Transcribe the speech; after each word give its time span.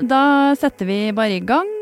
da 0.00 0.54
setter 0.58 0.86
vi 0.86 1.12
bare 1.12 1.36
i 1.36 1.40
gang. 1.40 1.72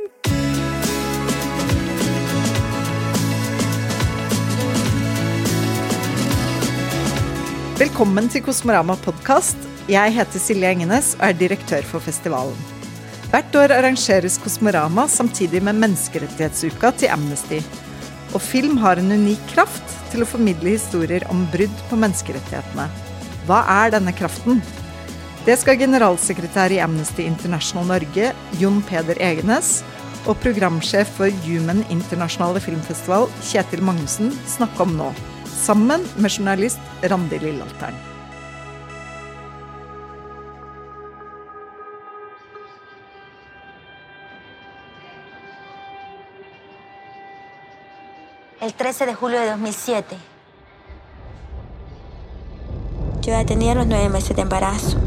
Velkommen 7.78 8.28
til 8.30 8.44
Kosmorama 8.46 8.94
podkast. 9.02 9.58
Jeg 9.90 10.14
heter 10.14 10.40
Silje 10.40 10.70
Engenes 10.70 11.14
og 11.18 11.26
er 11.26 11.40
direktør 11.40 11.82
for 11.88 12.00
festivalen. 12.04 12.56
Hvert 13.32 13.56
år 13.58 13.74
arrangeres 13.74 14.38
Kosmorama 14.38 15.08
samtidig 15.10 15.62
med 15.66 15.80
menneskerettighetsuka 15.82 16.92
til 17.00 17.10
Amnesty. 17.10 17.58
Og 18.34 18.42
film 18.42 18.78
har 18.78 18.98
en 18.98 19.10
unik 19.10 19.42
kraft 19.56 19.98
til 20.12 20.22
å 20.22 20.28
formidle 20.28 20.76
historier 20.76 21.26
om 21.34 21.42
brudd 21.50 21.82
på 21.90 21.98
menneskerettighetene. 21.98 22.86
Hva 23.48 23.60
er 23.82 23.94
denne 23.98 24.14
kraften? 24.16 24.62
Det 25.44 25.58
skal 25.60 25.76
generalsekretær 25.76 26.72
i 26.72 26.78
Amnesty 26.80 27.20
International 27.28 27.84
Norge, 27.84 28.30
Jon 28.56 28.78
Peder 28.88 29.18
Egenes, 29.20 29.82
og 30.24 30.38
programsjef 30.40 31.10
for 31.18 31.44
Human 31.44 31.82
Internasjonale 31.92 32.62
Filmfestival, 32.64 33.28
Kjetil 33.50 33.84
Magnussen, 33.84 34.32
snakke 34.48 34.86
om 34.86 34.96
nå. 34.96 35.12
Sammen 35.52 36.08
med 36.16 36.32
journalist 36.32 36.80
Randi 37.04 37.44
Lillealteren. 37.44 38.00
el 48.64 48.72
13 48.72 49.06
de 49.06 49.14
julio 49.14 49.40
de 49.40 49.56
2007. 49.58 50.33
Yo 53.24 53.30
ya 53.30 53.46
tenía 53.46 53.74
los 53.74 53.86
nueve 53.86 54.10
meses 54.10 54.36
de 54.36 54.42
embarazo. 54.42 54.98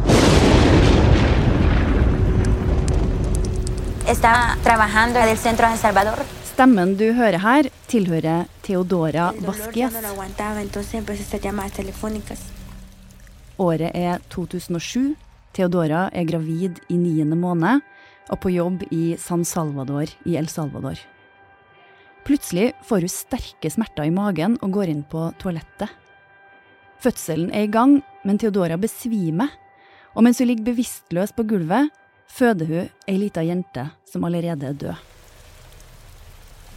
Estaba 4.08 4.58
trabajando 4.64 5.20
en 5.20 5.30
el 5.30 5.38
centro 5.38 5.68
de 5.68 5.74
El 5.74 5.80
Salvador. 5.80 6.26
Stemmen 6.44 6.98
du 6.98 7.14
hører 7.14 7.40
her, 7.40 7.70
tilhører 7.88 8.48
Theodora 8.64 9.34
Vasquez. 9.40 9.94
a. 9.94 11.68
Året 13.60 13.92
er 13.94 14.20
2007. 14.30 15.16
Theodora 15.54 16.10
er 16.12 16.24
gravid 16.24 16.80
i 16.90 16.98
niende 16.98 17.36
måned 17.36 17.82
og 18.30 18.40
på 18.40 18.50
jobb 18.50 18.82
i 18.90 19.16
San 19.20 19.46
Salvador 19.46 20.10
i 20.26 20.36
El 20.36 20.50
Salvador. 20.50 20.98
Plutselig 22.26 22.74
får 22.82 23.00
hun 23.00 23.10
sterke 23.10 23.70
smerter 23.70 24.04
i 24.10 24.10
magen 24.10 24.58
og 24.64 24.72
går 24.72 24.90
inn 24.90 25.04
på 25.04 25.32
toalettet. 25.38 26.07
Fødselen 27.04 27.52
er 27.54 27.68
i 27.68 27.72
gang, 27.72 28.00
men 28.26 28.40
Theodora 28.42 28.78
besvimer, 28.82 29.52
og 30.18 30.26
mens 30.26 30.42
hun 30.42 30.50
ligger 30.50 30.72
bevisstløs 30.72 31.34
på 31.38 31.46
gulvet, 31.48 31.92
føder 32.28 32.72
hun 32.72 32.90
ei 33.08 33.20
lita 33.22 33.44
jente 33.46 33.90
som 34.10 34.26
allerede 34.28 34.72
er 34.72 34.80
død. 34.82 35.06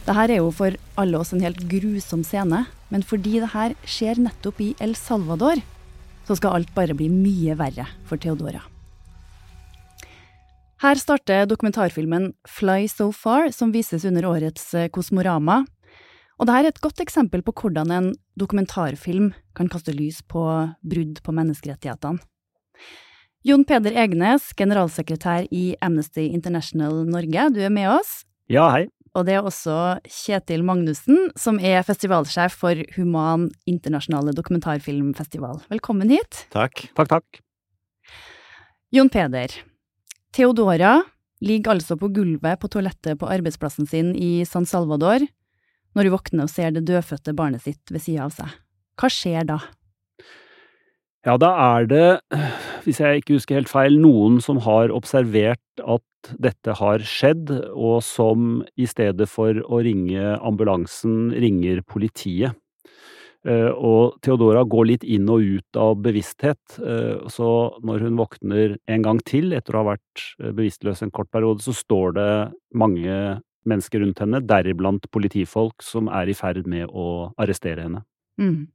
Dette 0.01 0.25
er 0.27 0.39
jo 0.39 0.49
for 0.53 0.77
alle 0.97 1.19
oss 1.19 1.33
en 1.33 1.43
helt 1.45 1.61
grusom 1.69 2.23
scene, 2.25 2.65
men 2.89 3.05
fordi 3.05 3.39
dette 3.41 3.71
skjer 3.85 4.21
nettopp 4.21 4.61
i 4.61 4.73
El 4.81 4.95
Salvador, 4.97 5.61
så 6.27 6.37
skal 6.37 6.57
alt 6.57 6.73
bare 6.75 6.97
bli 6.97 7.09
mye 7.11 7.57
verre 7.57 7.87
for 8.09 8.21
Theodora. 8.21 8.63
Her 10.81 10.97
starter 10.97 11.45
dokumentarfilmen 11.45 12.31
Fly 12.49 12.87
So 12.89 13.11
Far, 13.13 13.51
som 13.53 13.69
vises 13.73 14.05
under 14.09 14.25
årets 14.25 14.63
eh, 14.73 14.89
Kosmorama. 14.89 15.59
Og 16.39 16.47
dette 16.47 16.59
er 16.59 16.71
et 16.71 16.81
godt 16.83 17.01
eksempel 17.03 17.43
på 17.45 17.53
hvordan 17.53 17.91
en 17.93 18.11
dokumentarfilm 18.39 19.31
kan 19.57 19.69
kaste 19.71 19.93
lys 19.95 20.21
på 20.23 20.43
brudd 20.81 21.21
på 21.25 21.35
menneskerettighetene. 21.37 22.21
Jon 23.41 23.63
Peder 23.65 23.95
Egnes, 23.97 24.51
generalsekretær 24.53 25.47
i 25.49 25.71
Amnesty 25.81 26.27
International 26.29 26.99
Norge, 27.09 27.47
du 27.55 27.57
er 27.65 27.73
med 27.73 27.89
oss. 27.89 28.19
Ja, 28.51 28.67
hei. 28.69 28.83
Og 29.17 29.25
det 29.27 29.33
er 29.35 29.47
også 29.47 29.77
Kjetil 30.05 30.61
Magnussen, 30.63 31.31
som 31.35 31.57
er 31.59 31.81
festivalsjef 31.83 32.53
for 32.61 32.79
Human 32.95 33.49
internasjonale 33.67 34.31
dokumentarfilmfestival. 34.37 35.57
Velkommen 35.73 36.13
hit. 36.13 36.45
Takk. 36.53 36.85
Takk, 36.95 37.09
takk. 37.17 37.41
Jon 38.93 39.09
Peder. 39.11 39.57
Theodora 40.31 41.01
ligger 41.43 41.73
altså 41.73 41.97
på 41.99 42.11
gulvet 42.13 42.61
på 42.61 42.69
toalettet 42.71 43.19
på 43.19 43.27
arbeidsplassen 43.27 43.89
sin 43.89 44.13
i 44.15 44.45
San 44.47 44.69
Salvador 44.69 45.25
når 45.95 46.07
hun 46.07 46.15
våkner 46.15 46.47
og 46.47 46.53
ser 46.53 46.73
det 46.75 46.85
dødfødte 46.87 47.35
barnet 47.37 47.63
sitt 47.65 47.91
ved 47.91 48.03
sida 48.03 48.27
av 48.27 48.35
seg. 48.35 48.57
Hva 48.99 49.09
skjer 49.11 49.47
da? 49.49 49.59
Ja, 51.25 51.35
da 51.37 51.51
er 51.77 51.85
det, 51.85 52.05
hvis 52.85 53.01
jeg 53.01 53.21
ikke 53.21 53.35
husker 53.37 53.59
helt 53.59 53.69
feil, 53.69 53.99
noen 54.01 54.39
som 54.41 54.61
har 54.65 54.93
observert 54.93 55.83
at 55.85 56.33
dette 56.41 56.73
har 56.77 57.03
skjedd, 57.05 57.51
og 57.73 58.01
som 58.05 58.63
i 58.77 58.87
stedet 58.89 59.27
for 59.29 59.57
å 59.65 59.81
ringe 59.85 60.35
ambulansen, 60.41 61.29
ringer 61.33 61.81
politiet. 61.85 62.57
Eh, 63.45 63.69
Og 63.73 64.17
Theodora 64.21 64.61
går 64.69 64.85
litt 64.85 65.05
inn 65.05 65.29
og 65.33 65.41
ut 65.41 65.77
av 65.77 65.95
bevissthet, 66.05 66.61
eh, 66.77 67.21
så 67.29 67.73
når 67.81 68.05
hun 68.05 68.19
våkner 68.19 68.75
en 68.85 69.01
gang 69.01 69.21
til 69.25 69.53
etter 69.57 69.73
å 69.73 69.81
ha 69.81 69.95
vært 69.95 70.25
eh, 70.41 70.51
bevisstløs 70.51 71.01
en 71.01 71.13
kort 71.13 71.31
periode, 71.33 71.61
så 71.65 71.73
står 71.73 72.13
det 72.17 72.31
mange 72.77 73.41
mennesker 73.67 74.01
rundt 74.03 74.21
henne, 74.23 74.41
deriblant 74.47 75.07
politifolk, 75.13 75.83
som 75.85 76.09
er 76.09 76.29
i 76.31 76.37
ferd 76.37 76.67
med 76.69 76.87
å 76.89 77.31
arrestere 77.41 77.87
henne. 77.87 78.05
Mm. 78.41 78.69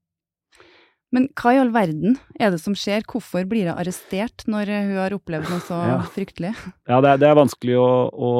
Men 1.14 1.28
hva 1.38 1.52
i 1.54 1.58
all 1.62 1.70
verden 1.72 2.16
er 2.42 2.50
det 2.52 2.58
som 2.60 2.74
skjer? 2.76 3.04
Hvorfor 3.06 3.46
blir 3.48 3.68
hun 3.70 3.78
arrestert 3.78 4.42
når 4.50 4.72
hun 4.74 4.96
har 4.98 5.14
opplevd 5.14 5.48
noe 5.52 5.62
så 5.64 5.78
Ja. 5.92 5.98
fryktelig? 6.12 6.50
Ja, 6.90 6.98
det 7.00 7.12
er, 7.12 7.20
det 7.22 7.28
er 7.30 7.38
vanskelig 7.38 7.76
å, 7.78 7.88
å, 8.10 8.30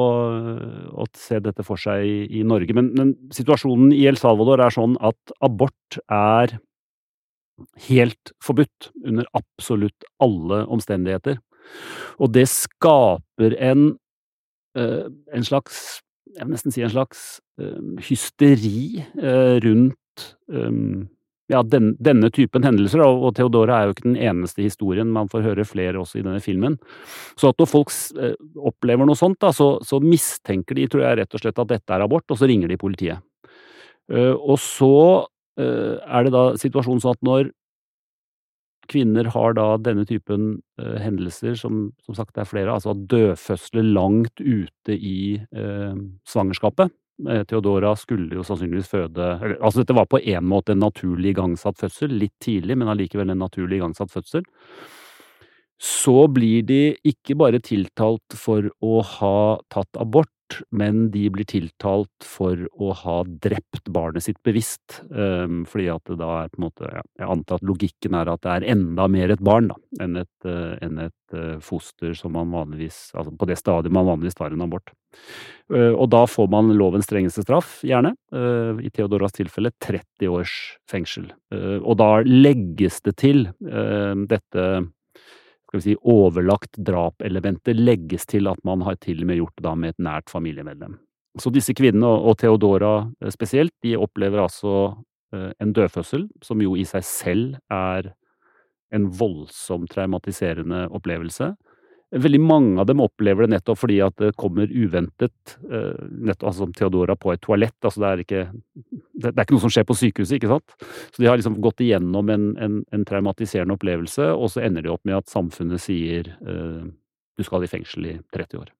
å 1.03 1.07
se 1.17 1.39
dette 1.43 1.63
for 1.65 1.79
seg 1.81 2.03
i, 2.05 2.17
i 2.39 2.43
Norge, 2.47 2.75
men, 2.77 2.91
men 2.97 3.15
situasjonen 3.33 3.95
i 3.95 4.03
El 4.11 4.19
Salvador 4.19 4.61
er 4.65 4.75
sånn 4.75 4.97
at 4.99 5.35
abort 5.47 5.99
er 6.11 6.57
helt 7.87 8.33
forbudt 8.43 8.91
under 9.05 9.25
absolutt 9.37 10.05
alle 10.21 10.61
omstendigheter. 10.69 11.39
Og 12.21 12.29
det 12.35 12.45
skaper 12.51 13.55
en, 13.63 13.87
eh, 14.77 15.07
en 15.33 15.47
slags, 15.47 16.01
jeg 16.37 16.45
vil 16.45 16.53
nesten 16.53 16.73
si 16.73 16.83
en 16.85 16.93
slags 16.93 17.27
hysteri 18.05 19.01
eh, 19.01 19.57
rundt 19.63 20.25
ja, 21.47 21.61
den, 21.63 21.93
denne 22.03 22.29
typen 22.33 22.65
hendelser, 22.67 23.01
og, 23.05 23.29
Theodora 23.37 23.77
er 23.77 23.87
jo 23.87 23.95
ikke 23.95 24.07
den 24.09 24.19
eneste 24.19 24.65
historien, 24.65 25.13
man 25.13 25.29
får 25.31 25.45
høre 25.45 25.65
flere 25.67 26.01
også 26.01 26.19
i 26.19 26.25
denne 26.25 26.41
filmen. 26.43 26.75
Så 27.39 27.53
at 27.53 27.61
når 27.61 27.69
folk 27.71 27.93
eh, 28.19 28.35
opplever 28.59 29.07
noe 29.07 29.17
sånt, 29.17 29.39
da, 29.43 29.53
så, 29.55 29.77
så 29.85 30.01
mistenker 30.03 30.77
de, 30.77 30.89
tror 30.91 31.05
jeg, 31.05 31.19
rett 31.21 31.37
og 31.37 31.43
slett 31.43 31.63
at 31.63 31.71
dette 31.71 31.95
er 31.95 32.03
abort, 32.03 32.27
og 32.27 32.39
så 32.39 32.49
ringer 32.49 32.71
de 32.71 32.79
politiet. 32.81 33.23
Eh, 34.11 34.33
og 34.33 34.59
så 34.61 34.93
er 35.57 36.27
det 36.27 36.29
da 36.35 36.41
situasjonen 36.61 36.99
sånn 37.01 37.15
at 37.15 37.23
når 37.25 37.47
kvinner 38.89 39.29
har 39.33 39.57
da 39.57 39.67
denne 39.81 40.05
typen 40.09 40.57
eh, 40.81 40.97
hendelser, 41.03 41.57
som 41.59 41.91
som 42.05 42.17
sagt 42.17 42.37
er 42.37 42.47
flere, 42.49 42.73
altså 42.73 42.95
dødfødsler 42.95 43.85
langt 43.95 44.41
ute 44.41 44.95
i 44.95 45.35
eh, 45.37 45.99
svangerskapet, 46.27 46.93
Eh, 47.25 47.43
Theodora 47.49 47.95
skulle 47.97 48.37
jo 48.37 48.43
sannsynligvis 48.45 48.91
føde 48.91 49.25
eller, 49.41 49.57
Altså, 49.61 49.81
dette 49.81 49.95
var 49.97 50.05
på 50.05 50.19
en 50.21 50.45
måte 50.45 50.75
en 50.75 50.83
naturlig 50.83 51.33
igangsatt 51.33 51.79
fødsel, 51.81 52.13
litt 52.13 52.35
tidlig, 52.43 52.77
men 52.77 52.91
allikevel 52.91 53.33
en 53.33 53.41
naturlig 53.41 53.79
igangsatt 53.79 54.13
fødsel. 54.13 54.45
Så 55.81 56.27
blir 56.33 56.65
de 56.65 56.95
ikke 57.05 57.37
bare 57.37 57.61
tiltalt 57.61 58.37
for 58.37 58.69
å 58.81 59.01
ha 59.01 59.57
tatt 59.73 59.97
abort, 59.97 60.29
men 60.71 61.07
de 61.13 61.25
blir 61.33 61.47
tiltalt 61.47 62.25
for 62.25 62.67
å 62.73 62.91
ha 63.01 63.17
drept 63.27 63.89
barnet 63.93 64.25
sitt 64.25 64.39
bevisst. 64.47 65.01
Um, 65.11 65.63
fordi 65.69 65.89
at 65.93 66.03
det 66.09 66.19
da 66.21 66.29
er 66.43 66.51
på 66.51 66.59
en 66.59 66.67
måte 66.67 66.87
Jeg 66.87 67.27
antar 67.27 67.59
at 67.59 67.67
logikken 67.67 68.15
er 68.17 68.29
at 68.31 68.43
det 68.45 68.53
er 68.53 68.67
enda 68.73 69.07
mer 69.11 69.33
et 69.33 69.43
barn 69.43 69.69
da, 69.71 69.77
enn 70.03 70.17
et, 70.21 70.47
eh, 70.47 70.73
enn 70.85 70.99
et 71.07 71.35
eh, 71.35 71.57
foster 71.63 72.13
som 72.17 72.33
man 72.35 72.51
vanligvis 72.53 73.11
Altså 73.17 73.33
på 73.37 73.47
det 73.49 73.57
stadiet 73.59 73.93
man 73.93 74.07
vanligvis 74.07 74.37
tar 74.37 74.53
en 74.53 74.63
abort. 74.65 74.91
Eh, 75.73 75.93
og 75.93 76.09
da 76.13 76.23
får 76.29 76.49
man 76.53 76.73
lovens 76.77 77.07
strengeste 77.07 77.43
straff, 77.45 77.79
gjerne. 77.87 78.13
I 78.31 78.89
Theodoras 78.93 79.35
tilfelle 79.35 79.71
30 79.83 80.29
års 80.31 80.53
fengsel. 80.89 81.29
Og 81.51 81.97
da 81.99 82.21
legges 82.25 82.99
det 83.05 83.15
til 83.21 83.47
dette 83.59 84.63
skal 85.67 85.79
vi 85.79 85.83
si, 85.83 85.97
overlagt 86.07 86.79
drap-elementet 86.79 87.75
legges 87.75 88.25
til 88.29 88.47
at 88.47 88.61
man 88.67 88.85
har 88.87 88.95
til 89.03 89.21
og 89.21 89.29
med 89.29 89.41
gjort 89.41 89.63
det 89.63 89.75
med 89.77 89.95
et 89.95 90.05
nært 90.07 90.31
familiemedlem. 90.31 90.95
Så 91.37 91.51
disse 91.53 91.75
kvinnene, 91.77 92.07
og 92.07 92.31
og 92.31 92.37
Theodora 92.41 92.93
eh, 93.21 93.31
spesielt, 93.33 93.73
de 93.83 93.97
opplever 93.97 94.41
altså 94.41 94.95
eh, 95.33 95.51
en 95.61 95.73
dødfødsel, 95.73 96.27
som 96.41 96.61
jo 96.63 96.75
i 96.75 96.85
seg 96.87 97.03
selv 97.05 97.57
er 97.69 98.13
en 98.95 99.09
voldsomt 99.11 99.91
traumatiserende 99.91 100.87
opplevelse. 100.95 101.51
Veldig 102.15 102.39
mange 102.39 102.79
av 102.79 102.87
dem 102.87 103.01
opplever 103.03 103.43
det 103.43 103.57
nettopp 103.57 103.81
fordi 103.81 103.97
at 104.05 104.15
det 104.21 104.29
kommer 104.39 104.69
uventet, 104.71 105.57
eh, 105.67 106.05
nettopp, 106.07 106.45
altså 106.47 106.63
som 106.63 106.75
Theodora 106.75 107.17
på 107.19 107.33
et 107.33 107.41
toalett. 107.43 107.75
altså 107.81 107.99
Det 107.99 108.07
er 108.09 108.23
ikke, 108.23 108.43
det, 109.19 109.33
er 109.33 109.43
ikke 109.43 109.57
noe 109.57 109.65
som 109.65 109.73
skjer 109.75 109.87
på 109.89 109.97
sykehuset, 109.99 110.37
ikke 110.37 110.53
sant? 110.53 110.77
Så 111.11 111.19
de 111.19 111.27
har 111.27 111.35
liksom 111.35 111.59
gått 111.59 111.83
igjennom 111.83 112.31
en, 112.31 112.47
en, 112.63 112.79
en 112.95 113.03
traumatiserende 113.05 113.75
opplevelse, 113.75 114.29
og 114.31 114.53
så 114.53 114.63
ender 114.63 114.85
de 114.85 114.93
opp 114.93 115.03
med 115.03 115.19
at 115.19 115.27
samfunnet 115.27 115.83
sier 115.83 116.31
eh, 116.47 116.87
du 117.37 117.45
skal 117.45 117.67
i 117.67 117.71
fengsel 117.71 118.07
i 118.07 118.15
30 118.33 118.63
år. 118.63 118.71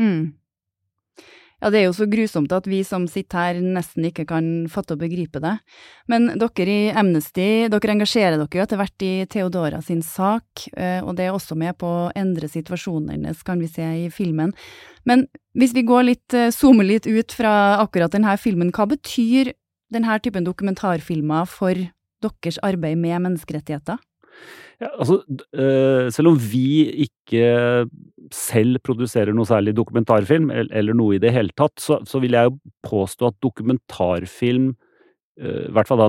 Mm. 0.00 0.32
Ja, 1.62 1.68
det 1.70 1.78
er 1.78 1.84
jo 1.86 1.94
så 1.94 2.08
grusomt 2.10 2.50
at 2.50 2.66
vi 2.66 2.80
som 2.82 3.04
sitter 3.06 3.38
her 3.38 3.58
nesten 3.62 4.08
ikke 4.08 4.24
kan 4.26 4.46
fatte 4.70 4.96
og 4.96 5.02
begripe 5.04 5.38
det. 5.38 5.52
Men 6.10 6.32
dere 6.34 6.66
i 6.66 6.90
Amnesty, 6.90 7.68
dere 7.70 7.92
engasjerer 7.94 8.34
dere 8.40 8.58
jo 8.58 8.64
etter 8.64 8.80
hvert 8.80 9.04
i 9.06 9.12
Theodora 9.30 9.78
sin 9.86 10.00
sak, 10.02 10.64
eh, 10.74 10.98
og 11.06 11.14
det 11.20 11.28
er 11.28 11.36
også 11.36 11.54
med 11.54 11.78
på 11.78 11.86
å 11.86 12.10
endre 12.18 12.50
situasjonen 12.50 13.14
hennes, 13.14 13.44
kan 13.46 13.62
vi 13.62 13.70
se 13.70 13.86
i 14.02 14.10
filmen. 14.10 14.50
Men 15.06 15.28
hvis 15.54 15.76
vi 15.76 15.86
går 15.86 16.08
litt, 16.08 16.34
eh, 16.34 16.50
zoomer 16.50 16.88
litt 16.88 17.06
ut 17.06 17.30
fra 17.30 17.78
akkurat 17.78 18.10
denne 18.10 18.34
filmen, 18.42 18.74
hva 18.74 18.88
betyr 18.90 19.54
denne 19.92 20.18
typen 20.18 20.42
dokumentarfilmer 20.42 21.46
for 21.46 21.78
deres 22.26 22.58
arbeid 22.66 22.98
med 22.98 23.22
menneskerettigheter? 23.22 24.02
Ja, 24.82 24.88
altså, 24.98 25.20
øh, 25.54 26.10
selv 26.10 26.32
om 26.32 26.38
vi 26.52 26.90
ikke 27.04 27.42
selv 28.34 28.80
produserer 28.82 29.30
noe 29.34 29.46
særlig 29.46 29.76
dokumentarfilm, 29.78 30.50
eller 30.50 30.96
noe 30.96 31.16
i 31.16 31.20
det 31.22 31.30
hele 31.34 31.54
tatt, 31.58 31.76
så, 31.82 32.00
så 32.08 32.18
vil 32.22 32.34
jeg 32.34 32.50
jo 32.50 32.56
påstå 32.88 33.30
at 33.30 33.38
dokumentarfilm, 33.44 34.72
øh, 35.38 35.66
i 35.68 35.72
hvert 35.76 35.90
fall 35.90 36.02
da 36.02 36.08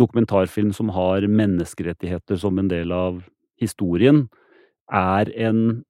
dokumentarfilm 0.00 0.72
som 0.72 0.92
har 0.94 1.26
menneskerettigheter 1.28 2.40
som 2.40 2.60
en 2.60 2.70
del 2.72 2.94
av 2.96 3.20
historien, 3.60 4.28
er 4.92 5.32
en 5.48 5.84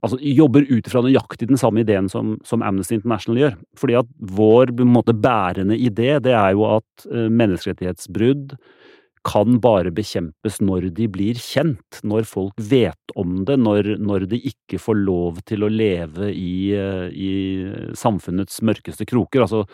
Altså 0.00 0.16
jobber 0.24 0.64
ut 0.64 0.86
fra 0.88 1.02
nøyaktig 1.04 1.50
den 1.50 1.58
samme 1.60 1.82
ideen 1.82 2.06
som, 2.08 2.38
som, 2.40 2.62
Amnesty 2.64 2.94
International 2.96 3.36
gjør. 3.36 3.56
Fordi 3.76 3.98
at 3.98 4.06
vår 4.32 4.72
måte 4.88 5.12
bærende 5.12 5.76
idé, 5.76 6.14
det 6.24 6.32
er 6.32 6.54
jo 6.56 6.64
at 6.70 7.04
øh, 7.10 7.26
menneskerettighetsbrudd 7.28 8.54
kan 9.26 9.58
bare 9.60 9.92
bekjempes 9.92 10.60
når 10.64 10.88
de 10.96 11.08
blir 11.12 11.40
kjent, 11.40 12.00
når 12.06 12.28
folk 12.28 12.62
vet 12.70 13.14
om 13.20 13.42
det, 13.48 13.58
når, 13.60 13.94
når 14.00 14.26
de 14.30 14.40
ikke 14.52 14.80
får 14.80 15.00
lov 15.02 15.42
til 15.48 15.66
å 15.66 15.72
leve 15.72 16.30
i, 16.32 16.72
eh, 16.76 17.10
i 17.12 17.32
samfunnets 17.98 18.62
mørkeste 18.64 19.06
kroker. 19.08 19.44
Altså, 19.44 19.66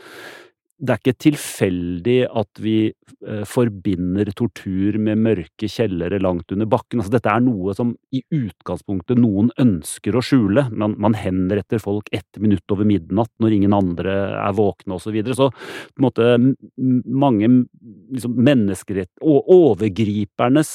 det 0.76 0.92
er 0.92 1.00
ikke 1.00 1.20
tilfeldig 1.24 2.16
at 2.36 2.60
vi 2.60 2.74
eh, 2.90 3.44
forbinder 3.48 4.28
tortur 4.36 4.98
med 5.00 5.22
mørke 5.24 5.70
kjellere 5.72 6.18
langt 6.20 6.52
under 6.52 6.68
bakken. 6.68 7.00
Altså, 7.00 7.14
dette 7.14 7.32
er 7.32 7.44
noe 7.44 7.72
som 7.76 7.94
i 8.12 8.20
utgangspunktet 8.34 9.20
noen 9.20 9.48
ønsker 9.62 10.16
å 10.16 10.24
skjule. 10.24 10.66
Man, 10.76 10.98
man 11.00 11.16
henretter 11.16 11.80
folk 11.80 12.10
ett 12.12 12.40
minutt 12.42 12.74
over 12.74 12.88
midnatt 12.88 13.32
når 13.40 13.56
ingen 13.56 13.76
andre 13.76 14.18
er 14.36 14.58
våkne 14.58 14.98
osv. 14.98 15.06
Så, 15.06 15.14
videre. 15.14 15.38
så 15.38 15.48
på 15.54 16.02
en 16.02 16.08
måte 16.08 16.30
mange 16.76 17.48
liksom, 18.12 18.34
menneskerett... 18.36 19.12
Og 19.22 19.48
overgripernes 19.54 20.72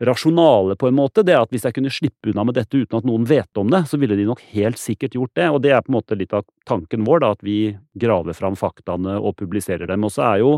rasjonale, 0.00 0.76
på 0.76 0.88
en 0.88 0.96
måte, 0.96 1.22
det 1.26 1.34
er 1.34 1.42
at 1.44 1.50
hvis 1.52 1.66
jeg 1.66 1.76
kunne 1.76 1.92
slippe 1.92 2.32
unna 2.32 2.46
med 2.48 2.56
dette 2.56 2.78
uten 2.78 2.98
at 2.98 3.06
noen 3.08 3.26
vet 3.28 3.60
om 3.60 3.68
det, 3.72 3.82
så 3.90 4.00
ville 4.00 4.16
de 4.16 4.24
nok 4.28 4.40
helt 4.54 4.80
sikkert 4.80 5.16
gjort 5.16 5.34
det. 5.36 5.48
Og 5.52 5.60
det 5.64 5.74
er 5.76 5.84
på 5.84 5.92
en 5.92 5.98
måte 5.98 6.16
litt 6.16 6.32
av 6.36 6.46
tanken 6.68 7.04
vår, 7.04 7.20
da, 7.24 7.32
at 7.36 7.44
vi 7.44 7.58
graver 8.00 8.36
fram 8.36 8.56
faktaene 8.56 9.18
og 9.20 9.36
publiserer 9.40 9.90
dem. 9.90 10.06
Og 10.08 10.14
så 10.14 10.24
er 10.30 10.44
jo 10.44 10.54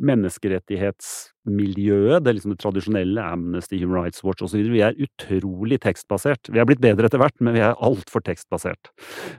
menneskerettighetsmiljøet, 0.00 2.24
det, 2.24 2.32
liksom 2.36 2.52
det 2.54 2.60
tradisjonelle 2.62 3.22
Amnesty, 3.22 3.76
Human 3.82 4.02
Rights 4.02 4.24
Watch 4.24 4.42
osv., 4.44 4.60
vi 4.72 4.80
er 4.84 5.00
utrolig 5.04 5.78
tekstbasert. 5.84 6.42
Vi 6.52 6.58
er 6.60 6.66
blitt 6.68 6.82
bedre 6.82 7.06
etter 7.08 7.20
hvert, 7.20 7.38
men 7.44 7.54
vi 7.56 7.62
er 7.64 7.76
altfor 7.76 8.20
tekstbasert. 8.24 8.84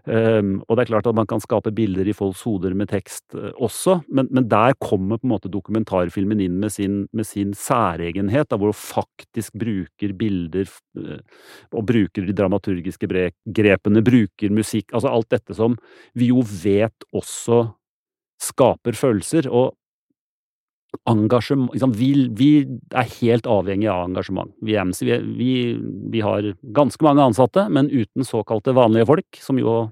Um, 0.06 0.52
og 0.68 0.74
det 0.78 0.82
er 0.84 0.92
klart 0.94 1.10
at 1.10 1.18
man 1.18 1.30
kan 1.30 1.42
skape 1.44 1.72
bilder 1.76 2.06
i 2.08 2.18
folks 2.18 2.42
hoder 2.48 2.74
med 2.78 2.88
tekst 2.94 3.26
uh, 3.38 3.52
også, 3.58 3.94
men, 4.14 4.26
men, 4.30 4.44
der 4.54 4.72
kommer 4.84 5.18
på 5.18 5.26
en 5.28 5.34
måte 5.34 5.52
dokumentarfilmen 5.52 6.40
inn 6.44 6.58
med 6.62 6.72
sin, 6.76 6.96
med 7.16 7.26
sin 7.28 7.54
særegenhet, 7.58 8.48
da, 8.52 8.56
hvor 8.60 8.70
hun 8.74 8.78
faktisk 8.78 9.52
bruker 9.60 10.10
bilder 10.20 10.68
uh, 11.00 11.20
og 11.74 11.84
bruker 11.90 12.22
de 12.28 12.34
dramaturgiske 12.38 13.08
grepene, 13.10 14.06
bruker 14.06 14.50
musikk, 14.54 14.94
altså 14.94 15.10
alt 15.10 15.30
dette 15.34 15.54
som 15.58 15.74
vi 16.18 16.26
jo 16.30 16.42
vet 16.46 17.04
også 17.16 17.74
skaper 18.44 18.98
følelser. 18.98 19.50
Og 19.52 19.74
engasjement 21.10 21.74
liksom, 21.74 21.94
vi, 21.98 22.12
vi, 22.38 22.52
er 22.94 23.10
helt 23.20 23.48
avhengig 23.50 23.90
av 23.92 24.06
engasjement. 24.08 24.54
Vi, 24.64 24.78
vi, 24.78 25.18
vi, 25.40 25.52
vi, 26.14 26.22
har 26.24 26.54
ganske 26.76 27.06
mange 27.06 27.26
ansatte, 27.26 27.66
men 27.74 27.92
uten 27.92 28.28
såkalte 28.28 28.76
vanlige 28.78 29.10
folk, 29.10 29.42
som 29.42 29.60
jo 29.62 29.84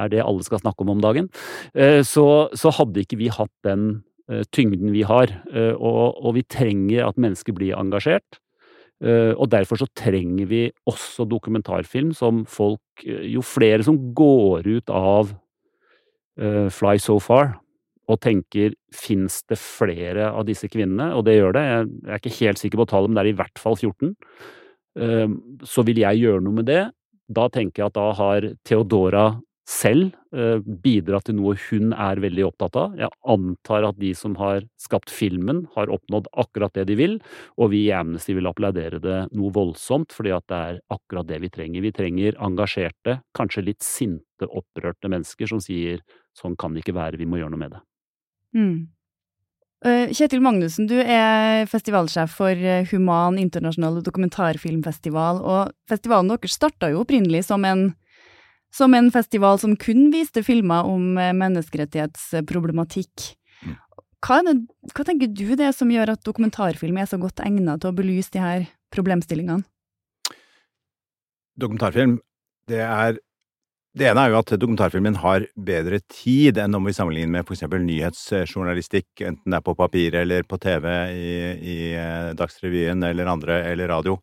er 0.00 0.12
det 0.12 0.22
alle 0.24 0.44
skal 0.46 0.62
snakke 0.62 0.84
om 0.84 0.94
om 0.94 1.02
dagen, 1.02 1.28
eh, 1.74 2.00
så, 2.06 2.48
så 2.56 2.72
hadde 2.72 3.02
ikke 3.02 3.18
vi 3.20 3.28
hatt 3.32 3.52
den 3.66 4.02
eh, 4.30 4.44
tyngden 4.54 4.92
vi 4.94 5.04
har. 5.08 5.32
Eh, 5.52 5.74
og, 5.76 6.16
og 6.22 6.38
vi 6.38 6.46
trenger 6.48 7.08
at 7.08 7.20
mennesker 7.20 7.56
blir 7.56 7.78
engasjert. 7.78 8.38
Og 9.02 9.48
derfor 9.50 9.80
så 9.80 9.88
trenger 9.98 10.46
vi 10.46 10.60
også 10.86 11.24
dokumentarfilm 11.26 12.12
som 12.14 12.44
folk 12.46 13.02
Jo 13.02 13.42
flere 13.42 13.82
som 13.82 13.96
går 14.14 14.68
ut 14.68 14.92
av 14.94 15.32
Fly 16.70 17.00
So 17.02 17.16
Far, 17.18 17.56
og 18.10 18.18
tenker 18.22 18.74
fins 18.94 19.40
det 19.50 19.58
flere 19.60 20.30
av 20.32 20.46
disse 20.48 20.68
kvinnene, 20.70 21.12
og 21.16 21.26
det 21.28 21.36
gjør 21.38 21.54
det, 21.56 21.62
jeg 21.68 21.86
er 22.10 22.20
ikke 22.20 22.38
helt 22.40 22.62
sikker 22.62 22.82
på 22.82 22.88
tallet, 22.90 23.10
men 23.12 23.18
det 23.18 23.24
er 23.24 23.32
i 23.32 23.38
hvert 23.38 23.62
fall 23.62 23.78
14, 23.78 24.16
ehm, 24.98 25.38
så 25.62 25.86
vil 25.86 26.02
jeg 26.02 26.24
gjøre 26.24 26.42
noe 26.44 26.60
med 26.60 26.68
det. 26.70 26.82
Da 27.32 27.46
tenker 27.52 27.84
jeg 27.84 27.92
at 27.92 27.98
da 27.98 28.10
har 28.18 28.48
Theodora 28.66 29.26
selv 29.68 30.10
eh, 30.34 30.58
bidratt 30.58 31.28
til 31.28 31.36
noe 31.38 31.54
hun 31.68 31.92
er 31.94 32.20
veldig 32.22 32.44
opptatt 32.48 32.78
av. 32.80 32.96
Jeg 32.98 33.14
antar 33.30 33.86
at 33.86 34.00
de 34.00 34.10
som 34.18 34.34
har 34.40 34.66
skapt 34.80 35.12
filmen, 35.14 35.64
har 35.76 35.92
oppnådd 35.92 36.28
akkurat 36.42 36.74
det 36.76 36.88
de 36.90 36.96
vil, 36.98 37.14
og 37.56 37.70
vi 37.72 37.84
i 37.86 37.94
Amnesty 37.96 38.34
vil 38.36 38.50
applaudere 38.50 39.00
det 39.02 39.20
noe 39.30 39.54
voldsomt, 39.54 40.12
fordi 40.16 40.34
at 40.34 40.48
det 40.50 40.60
er 40.72 40.82
akkurat 40.96 41.30
det 41.30 41.38
vi 41.44 41.52
trenger. 41.54 41.86
Vi 41.86 41.94
trenger 41.94 42.42
engasjerte, 42.42 43.20
kanskje 43.38 43.66
litt 43.70 43.86
sinte, 43.86 44.50
opprørte 44.50 45.10
mennesker 45.12 45.54
som 45.54 45.62
sier 45.62 46.02
sånn 46.38 46.58
kan 46.58 46.74
det 46.74 46.82
ikke 46.82 46.98
være, 46.98 47.20
vi 47.20 47.28
må 47.28 47.38
gjøre 47.38 47.54
noe 47.54 47.64
med 47.64 47.76
det. 47.76 47.82
Mm. 48.56 48.92
Uh, 49.82 50.12
Kjetil 50.14 50.42
Magnussen, 50.44 50.86
du 50.86 50.94
er 51.00 51.64
festivalsjef 51.66 52.36
for 52.38 52.54
eh, 52.54 52.84
Human 52.92 53.34
internasjonal 53.42 53.98
dokumentarfilmfestival, 54.06 55.40
og 55.42 55.72
festivalen 55.90 56.30
deres 56.30 56.54
starta 56.54 56.92
jo 56.92 57.00
opprinnelig 57.02 57.48
som 57.48 57.66
en, 57.66 57.88
som 58.70 58.94
en 58.94 59.10
festival 59.10 59.58
som 59.58 59.74
kun 59.74 60.12
viste 60.14 60.44
filmer 60.46 60.86
om 60.86 61.18
eh, 61.18 61.32
menneskerettighetsproblematikk. 61.34 63.32
Mm. 63.66 63.74
Hva, 64.22 64.38
det, 64.46 64.54
hva, 64.94 65.08
tenker 65.08 65.34
du 65.34 65.48
det 65.58 65.72
som 65.74 65.90
gjør 65.90 66.14
at 66.14 66.22
dokumentarfilm 66.30 67.02
er 67.02 67.10
så 67.10 67.18
godt 67.18 67.42
egnet 67.42 67.82
til 67.82 67.90
å 67.90 67.96
belyse 67.98 68.30
de 68.36 68.44
her 68.44 68.70
problemstillingene? 68.94 69.66
Dokumentarfilm, 71.58 72.20
det 72.70 72.86
er 72.86 73.18
det 73.92 74.06
ene 74.08 74.22
er 74.24 74.32
jo 74.32 74.38
at 74.40 74.52
dokumentarfilmen 74.56 75.18
har 75.20 75.44
bedre 75.68 75.98
tid 76.08 76.56
enn 76.62 76.78
om 76.78 76.86
vi 76.88 76.94
sammenligner 76.96 77.34
med 77.34 77.50
eksempel 77.52 77.82
nyhetsjournalistikk, 77.84 79.10
enten 79.20 79.52
det 79.52 79.58
er 79.58 79.64
på 79.66 79.74
papir 79.76 80.14
eller 80.16 80.46
på 80.48 80.56
TV 80.62 80.86
i, 81.12 81.32
i 81.60 81.76
eh, 82.00 82.30
Dagsrevyen 82.38 83.04
eller 83.04 83.28
andre, 83.28 83.58
eller 83.68 83.90
radio. 83.92 84.16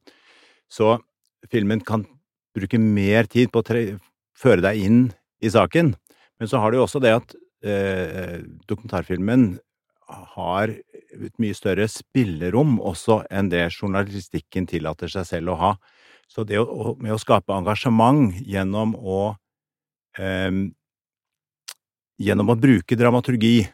Så 0.66 0.96
filmen 1.54 1.84
kan 1.86 2.08
bruke 2.58 2.80
mer 2.82 3.30
tid 3.30 3.52
på 3.54 3.62
å 3.62 3.84
føre 4.40 4.64
deg 4.66 4.82
inn 4.82 5.04
i 5.46 5.52
saken. 5.54 5.94
Men 6.42 6.50
så 6.50 6.62
har 6.64 6.72
du 6.72 6.80
jo 6.80 6.86
også 6.88 7.02
det 7.04 7.12
at 7.20 7.36
eh, 7.62 8.40
dokumentarfilmen 8.70 9.52
har 10.34 10.74
et 10.74 11.36
mye 11.42 11.54
større 11.54 11.86
spillerom 11.92 12.80
også 12.82 13.20
enn 13.30 13.52
det 13.54 13.68
journalistikken 13.70 14.66
tillater 14.70 15.12
seg 15.14 15.28
selv 15.30 15.54
å 15.54 15.60
ha. 15.62 15.72
Så 16.30 16.42
det 16.46 16.58
å, 16.58 16.96
med 16.98 17.14
å 17.14 17.22
skape 17.22 17.54
engasjement 17.54 18.34
gjennom 18.50 18.96
å 18.98 19.20
gjennom 22.20 22.50
å 22.52 22.58
bruke 22.60 22.98
dramaturgi 22.98 23.70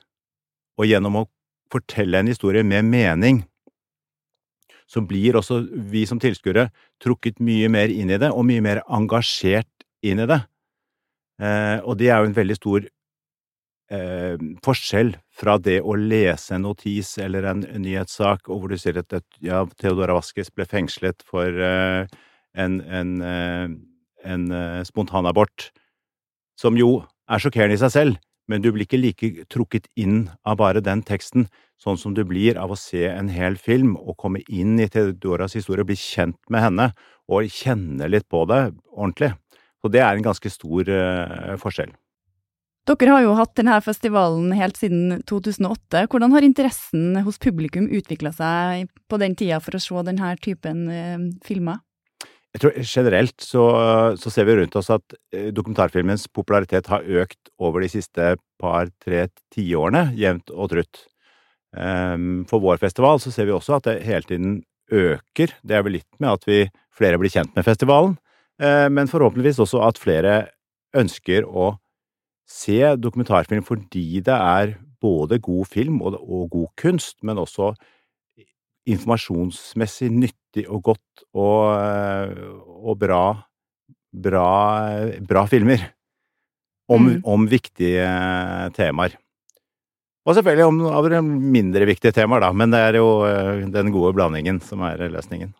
og 0.77 0.89
gjennom 0.89 1.21
å 1.21 1.27
fortelle 1.71 2.19
en 2.19 2.29
historie 2.29 2.63
med 2.63 2.85
mening, 2.85 3.43
så 4.85 5.01
blir 5.01 5.37
også 5.39 5.61
vi 5.91 6.05
som 6.05 6.19
tilskuere 6.21 6.69
trukket 7.01 7.41
mye 7.43 7.69
mer 7.73 7.93
inn 7.93 8.11
i 8.13 8.19
det, 8.21 8.29
og 8.29 8.45
mye 8.47 8.63
mer 8.63 8.83
engasjert 8.85 9.87
inn 10.05 10.21
i 10.21 10.27
det. 10.29 10.41
Eh, 11.41 11.79
og 11.83 11.97
det 11.99 12.11
er 12.11 12.21
jo 12.21 12.29
en 12.29 12.37
veldig 12.37 12.57
stor 12.59 12.85
eh, 13.91 14.35
forskjell 14.65 15.15
fra 15.35 15.57
det 15.59 15.79
å 15.81 15.97
lese 15.99 16.55
en 16.55 16.67
notis 16.67 17.15
eller 17.21 17.49
en, 17.49 17.65
nyhetssak, 17.81 18.45
hvor 18.47 18.69
du 18.71 18.77
sier 18.79 19.01
at 19.01 19.17
ja, 19.43 19.65
Theodora 19.81 20.19
Vaskes 20.19 20.53
ble 20.53 20.67
fengslet 20.69 21.25
for 21.27 21.49
eh, 21.49 22.05
en, 22.55 22.79
en, 22.85 23.17
eh, 23.25 23.65
en 24.31 24.47
eh, 24.53 24.83
spontanabort 24.87 25.71
som 26.59 26.77
jo 26.79 27.03
er 27.29 27.41
sjokkerende 27.41 27.77
i 27.77 27.81
seg 27.81 27.93
selv, 27.93 28.17
men 28.47 28.61
du 28.61 28.71
blir 28.71 28.85
ikke 28.85 29.01
like 29.01 29.45
trukket 29.51 29.87
inn 29.97 30.27
av 30.45 30.59
bare 30.61 30.83
den 30.85 31.01
teksten, 31.05 31.47
sånn 31.81 31.97
som 31.99 32.13
du 32.15 32.23
blir 32.27 32.59
av 32.61 32.71
å 32.71 32.79
se 32.79 33.07
en 33.09 33.29
hel 33.33 33.57
film 33.59 33.95
og 33.97 34.15
komme 34.21 34.43
inn 34.47 34.77
i 34.79 34.87
Theodoras 34.91 35.57
historie, 35.57 35.85
bli 35.87 35.97
kjent 35.99 36.37
med 36.53 36.63
henne 36.63 36.89
og 37.27 37.49
kjenne 37.51 38.07
litt 38.11 38.27
på 38.31 38.45
det 38.49 38.61
ordentlig. 38.93 39.33
Så 39.81 39.91
det 39.93 40.01
er 40.01 40.15
en 40.15 40.25
ganske 40.25 40.49
stor 40.49 40.89
uh, 40.89 41.55
forskjell. 41.61 41.91
Dere 42.85 43.13
har 43.15 43.23
jo 43.25 43.33
hatt 43.33 43.55
denne 43.57 43.79
festivalen 43.81 44.51
helt 44.53 44.77
siden 44.77 45.23
2008. 45.25 46.05
Hvordan 46.11 46.35
har 46.35 46.45
interessen 46.45 47.17
hos 47.25 47.41
publikum 47.41 47.89
utvikla 47.89 48.29
seg 48.33 48.91
på 49.09 49.17
den 49.21 49.33
tida 49.37 49.57
for 49.61 49.77
å 49.77 49.81
se 49.81 50.05
denne 50.05 50.35
typen 50.41 50.85
uh, 50.89 51.25
filmer? 51.45 51.81
Jeg 52.55 52.61
tror 52.63 52.77
generelt 52.87 53.43
så, 53.43 53.63
så, 54.15 54.31
ser 54.31 54.45
vi 54.47 54.53
rundt 54.55 54.75
oss 54.79 54.87
at 54.93 55.15
eh, 55.35 55.49
dokumentarfilmens 55.51 56.29
popularitet 56.31 56.87
har 56.87 57.03
økt 57.03 57.49
over 57.59 57.83
de 57.83 57.89
siste 57.91 58.29
par-tre 58.61 59.25
tiårene, 59.51 60.05
jevnt 60.15 60.53
og 60.55 60.71
trutt. 60.71 61.01
Um, 61.75 62.45
for 62.47 62.63
vår 62.63 62.79
festival 62.79 63.19
så 63.19 63.33
ser 63.35 63.49
vi 63.49 63.51
også 63.51 63.75
at 63.75 63.89
det 63.89 63.97
hele 64.07 64.23
tiden 64.23 64.53
øker. 64.87 65.51
Det 65.67 65.75
er 65.75 65.83
vel 65.83 65.97
litt 65.97 66.21
med 66.23 66.37
at 66.37 66.47
vi 66.47 66.61
flere 66.95 67.19
blir 67.19 67.33
kjent 67.33 67.51
med 67.57 67.67
festivalen, 67.67 68.15
uh, 68.63 68.87
men 68.87 69.11
forhåpentligvis 69.11 69.59
også 69.65 69.83
at 69.83 69.99
flere 69.99 70.37
ønsker 70.95 71.43
å 71.43 71.73
se 72.47 72.79
dokumentarfilm 73.01 73.67
fordi 73.67 74.21
det 74.23 74.37
er 74.37 74.77
både 75.03 75.41
god 75.43 75.67
film 75.67 75.99
og, 76.07 76.21
god 76.53 76.71
kunst, 76.79 77.17
men 77.19 77.41
også 77.41 77.73
informasjonsmessig 78.87 80.07
nyttig 80.13 80.44
og 80.63 80.81
godt 80.91 81.25
og, 81.35 81.59
eh, 81.75 82.47
og 82.85 82.97
bra, 83.01 83.25
bra, 84.15 84.47
bra 85.27 85.45
filmer 85.51 85.83
om, 86.87 87.09
mm. 87.09 87.19
om, 87.27 87.45
viktige 87.49 88.07
temaer. 88.77 89.17
Og 90.25 90.37
selvfølgelig 90.37 90.65
om, 90.69 90.79
om 91.19 91.33
mindre 91.53 91.85
viktige 91.89 92.15
temaer, 92.15 92.47
da, 92.47 92.53
men 92.53 92.73
det 92.73 92.81
er 92.81 92.99
jo 93.01 93.09
eh, 93.27 93.67
den 93.73 93.91
gode 93.93 94.15
blandingen 94.17 94.61
som 94.63 94.85
er 94.87 95.05
løsningen. 95.11 95.53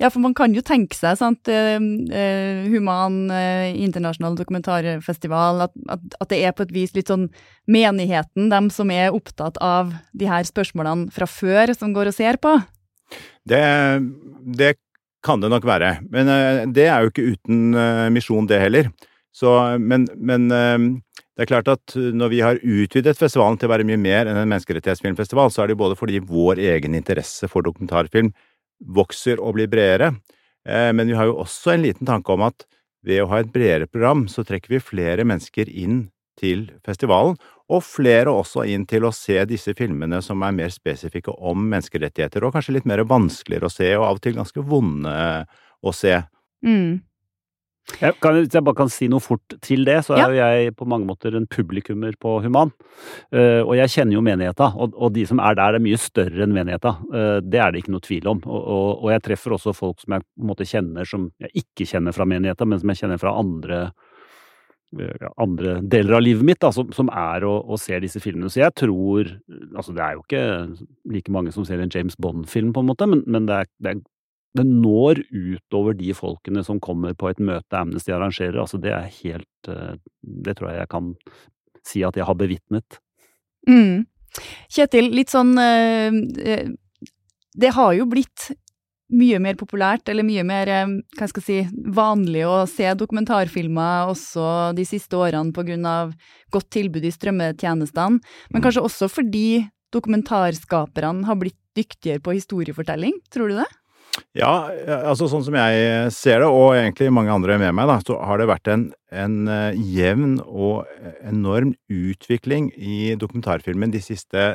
Ja, 0.00 0.08
for 0.08 0.22
man 0.24 0.32
kan 0.32 0.54
jo 0.56 0.62
tenke 0.64 0.96
seg, 0.96 1.18
sant, 1.20 1.44
uh, 1.44 2.70
Human 2.72 3.18
internasjonal 3.76 4.38
dokumentarfestival, 4.38 5.66
at, 5.66 5.74
at, 5.92 6.06
at, 6.16 6.30
det 6.30 6.38
er 6.40 6.54
på 6.56 6.64
et 6.64 6.72
vis 6.72 6.94
litt 6.96 7.12
sånn 7.12 7.26
menigheten, 7.68 8.48
dem 8.48 8.70
som 8.72 8.88
er 8.94 9.12
opptatt 9.12 9.60
av 9.60 9.92
de 10.16 10.30
her 10.30 10.48
spørsmålene 10.48 11.12
fra 11.12 11.28
før, 11.28 11.74
som 11.76 11.92
går 11.92 12.14
og 12.14 12.16
ser 12.16 12.40
på? 12.40 12.54
Det, 13.48 13.62
det 14.58 14.74
kan 15.24 15.40
det 15.42 15.50
nok 15.52 15.68
være. 15.68 15.94
Men 16.12 16.32
uh, 16.32 16.64
det 16.68 16.88
er 16.88 17.04
jo 17.04 17.12
ikke 17.12 17.30
uten 17.36 17.78
misjon, 18.14 18.48
det 18.50 18.60
heller. 18.62 18.90
Så, 19.32 19.52
men, 19.78 20.08
men 20.18 20.48
det 20.50 21.44
er 21.44 21.48
klart 21.52 21.68
at 21.70 21.94
når 21.94 22.32
vi 22.32 22.40
har 22.42 22.58
utvidet 22.60 23.14
festivalen 23.16 23.56
til 23.56 23.68
å 23.68 23.72
være 23.72 23.86
mye 23.86 24.00
mer 24.00 24.26
enn 24.26 24.36
en 24.36 24.50
menneskerettighetsfilmfestival, 24.50 25.52
så 25.54 25.62
er 25.62 25.70
det 25.70 25.78
både 25.78 25.96
fordi 25.96 26.18
vår 26.26 26.58
egen 26.74 26.96
interesse 26.98 27.46
for 27.48 27.64
dokumentarfilm 27.64 28.32
vokser 28.96 29.40
og 29.40 29.54
blir 29.56 29.70
bredere. 29.70 30.10
Eh, 30.68 30.90
men 30.92 31.08
vi 31.08 31.16
har 31.16 31.30
jo 31.30 31.38
også 31.42 31.74
en 31.74 31.84
liten 31.86 32.08
tanke 32.08 32.32
om 32.34 32.44
at 32.48 32.66
ved 33.06 33.22
å 33.22 33.30
ha 33.30 33.40
et 33.40 33.52
bredere 33.52 33.88
program, 33.88 34.26
så 34.28 34.44
trekker 34.44 34.74
vi 34.74 34.82
flere 34.84 35.24
mennesker 35.24 35.70
inn 35.72 36.08
til 36.40 36.68
festivalen, 36.86 37.38
og 37.70 37.84
flere 37.86 38.32
også 38.34 38.64
inn 38.70 38.86
til 38.90 39.06
å 39.06 39.12
se 39.14 39.38
disse 39.48 39.74
filmene 39.78 40.18
som 40.24 40.42
er 40.46 40.56
mer 40.56 40.72
spesifikke 40.74 41.34
om 41.38 41.68
menneskerettigheter, 41.70 42.44
og 42.44 42.56
kanskje 42.56 42.78
litt 42.78 42.88
mer 42.90 43.04
vanskeligere 43.08 43.70
å 43.70 43.74
se, 43.74 43.92
og 43.98 44.08
av 44.08 44.18
og 44.18 44.24
til 44.24 44.36
ganske 44.40 44.66
vonde 44.66 45.14
å 45.80 45.94
se. 45.94 46.16
Mm. 46.66 47.00
Jeg 47.98 48.14
kan, 48.22 48.36
hvis 48.36 48.54
jeg 48.54 48.62
bare 48.62 48.78
kan 48.78 48.90
si 48.92 49.08
noe 49.10 49.22
fort 49.24 49.56
til 49.64 49.82
det, 49.88 49.96
så 50.06 50.14
er 50.14 50.30
jo 50.30 50.38
jeg 50.38 50.74
på 50.78 50.86
mange 50.88 51.08
måter 51.08 51.34
en 51.34 51.48
publikummer 51.50 52.14
på 52.20 52.36
Human. 52.44 52.70
Uh, 53.34 53.64
og 53.64 53.72
jeg 53.80 53.92
kjenner 53.96 54.16
jo 54.16 54.22
menigheta, 54.24 54.70
og, 54.76 54.94
og, 54.94 55.10
de 55.16 55.24
som 55.26 55.42
er 55.42 55.56
der, 55.58 55.76
er 55.76 55.82
mye 55.82 55.98
større 56.00 56.44
enn 56.46 56.54
menigheta. 56.54 56.94
Uh, 57.10 57.38
det 57.42 57.60
er 57.60 57.72
det 57.72 57.82
ikke 57.82 57.96
noe 57.96 58.04
tvil 58.04 58.30
om. 58.30 58.44
Og, 58.46 58.60
og, 58.60 58.86
og, 58.92 59.08
jeg 59.14 59.24
treffer 59.26 59.56
også 59.56 59.74
folk 59.76 60.04
som 60.04 60.16
jeg 60.16 60.26
på 60.26 60.44
en 60.44 60.52
måte 60.52 60.68
kjenner 60.68 61.08
som 61.08 61.26
jeg 61.42 61.64
ikke 61.64 61.88
kjenner 61.90 62.16
fra 62.16 62.28
menigheta, 62.30 62.68
men 62.68 62.82
som 62.82 62.94
jeg 62.94 63.02
kjenner 63.02 63.22
fra 63.22 63.34
andre, 63.42 63.82
uh, 63.90 64.09
andre 65.38 65.76
deler 65.86 66.16
av 66.16 66.22
livet 66.24 66.46
mitt, 66.46 66.58
da, 66.62 66.72
som, 66.74 66.88
som 66.94 67.10
er 67.14 67.44
å, 67.46 67.52
å, 67.62 67.78
se 67.78 67.98
disse 68.02 68.18
filmene. 68.22 68.50
Så 68.50 68.64
jeg 68.64 68.74
tror 68.74 69.28
Altså, 69.76 69.94
det 69.94 70.02
er 70.02 70.16
jo 70.16 70.24
ikke 70.24 70.44
like 71.14 71.32
mange 71.32 71.52
som 71.54 71.64
ser 71.66 71.82
en 71.82 71.92
James 71.92 72.16
Bond-film, 72.18 72.72
på 72.74 72.82
en 72.82 72.88
måte, 72.90 73.06
men, 73.06 73.22
men 73.30 73.46
det, 73.46 73.60
er, 73.62 73.70
det 73.78 73.92
er 73.92 74.00
det 74.58 74.64
når 74.66 75.20
utover 75.30 75.94
de 75.94 76.10
folkene 76.16 76.64
som 76.66 76.80
kommer 76.82 77.14
på 77.14 77.30
et 77.30 77.42
møte 77.42 77.78
Amnesty 77.78 78.10
arrangerer. 78.14 78.58
Altså, 78.62 78.80
det 78.82 78.90
er 78.96 79.12
helt 79.20 79.70
eh, 79.70 79.94
Det 80.20 80.56
tror 80.58 80.72
jeg 80.72 80.80
jeg 80.80 80.90
kan 80.90 81.12
si 81.86 82.02
at 82.04 82.18
jeg 82.18 82.26
har 82.26 82.38
bevitnet. 82.38 82.98
Mm. 83.68 84.08
Kjetil, 84.70 85.10
litt 85.14 85.30
sånn 85.32 85.54
øh, 85.58 86.18
eh, 86.42 86.70
Det 87.54 87.72
har 87.76 87.94
jo 87.98 88.08
blitt 88.10 88.50
mye 89.10 89.40
mer 89.42 89.58
populært, 89.60 90.08
eller 90.10 90.26
mye 90.26 90.44
mer 90.46 90.70
hva 90.70 91.28
skal 91.30 91.42
jeg 91.42 91.46
si, 91.46 91.82
vanlig 91.94 92.44
å 92.46 92.62
se 92.70 92.92
dokumentarfilmer 92.98 94.10
også 94.12 94.70
de 94.76 94.86
siste 94.88 95.18
årene 95.18 95.78
av 95.90 96.14
godt 96.52 96.70
tilbud 96.74 97.04
i 97.06 97.12
strømmetjenestene, 97.14 98.20
men 98.20 98.60
mm. 98.60 98.64
kanskje 98.64 98.86
også 98.86 99.10
fordi 99.10 99.66
dokumentarskaperne 99.94 101.26
har 101.26 101.38
blitt 101.38 101.58
dyktigere 101.76 102.22
på 102.22 102.34
historiefortelling, 102.38 103.18
tror 103.32 103.50
du 103.50 103.60
det? 103.60 103.68
Ja, 104.34 104.70
altså 105.06 105.28
sånn 105.30 105.44
som 105.46 105.54
jeg 105.54 106.10
ser 106.14 106.42
det, 106.42 106.48
og 106.50 106.74
egentlig 106.74 107.12
mange 107.14 107.32
andre 107.34 107.56
med 107.62 107.74
meg, 107.78 107.90
da, 107.90 107.98
så 108.02 108.18
har 108.26 108.40
det 108.40 108.48
vært 108.50 108.70
en, 108.72 108.88
en 109.14 109.36
uh, 109.50 109.70
jevn 109.74 110.38
og 110.46 110.90
enorm 111.26 111.74
utvikling 111.90 112.70
i 112.74 113.14
dokumentarfilmen 113.18 113.94
de 113.94 114.02
siste 114.02 114.52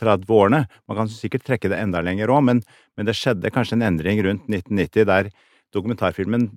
30 0.00 0.36
årene. 0.36 0.62
Man 0.88 1.00
kan 1.00 1.10
sikkert 1.12 1.46
trekke 1.46 1.70
det 1.72 1.80
enda 1.80 2.02
lenger 2.04 2.32
òg, 2.34 2.44
men, 2.48 2.62
men, 2.96 3.08
det 3.08 3.16
skjedde 3.18 3.52
kanskje 3.54 3.78
en 3.78 3.86
endring 3.88 4.22
rundt 4.26 4.48
1990 4.48 5.08
der 5.08 5.30
dokumentarfilmen 5.74 6.50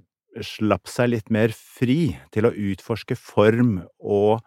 slapp 0.46 0.88
seg 0.88 1.14
litt 1.16 1.32
mer 1.34 1.54
fri 1.56 2.16
til 2.34 2.48
å 2.48 2.54
utforske 2.54 3.18
form 3.18 3.80
og, 4.00 4.44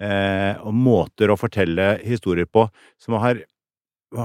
eh, 0.00 0.56
og 0.62 0.72
måter 0.74 1.30
å 1.30 1.38
fortelle 1.38 1.96
historier 2.02 2.48
på 2.48 2.64
som 3.02 3.18
har 3.20 3.44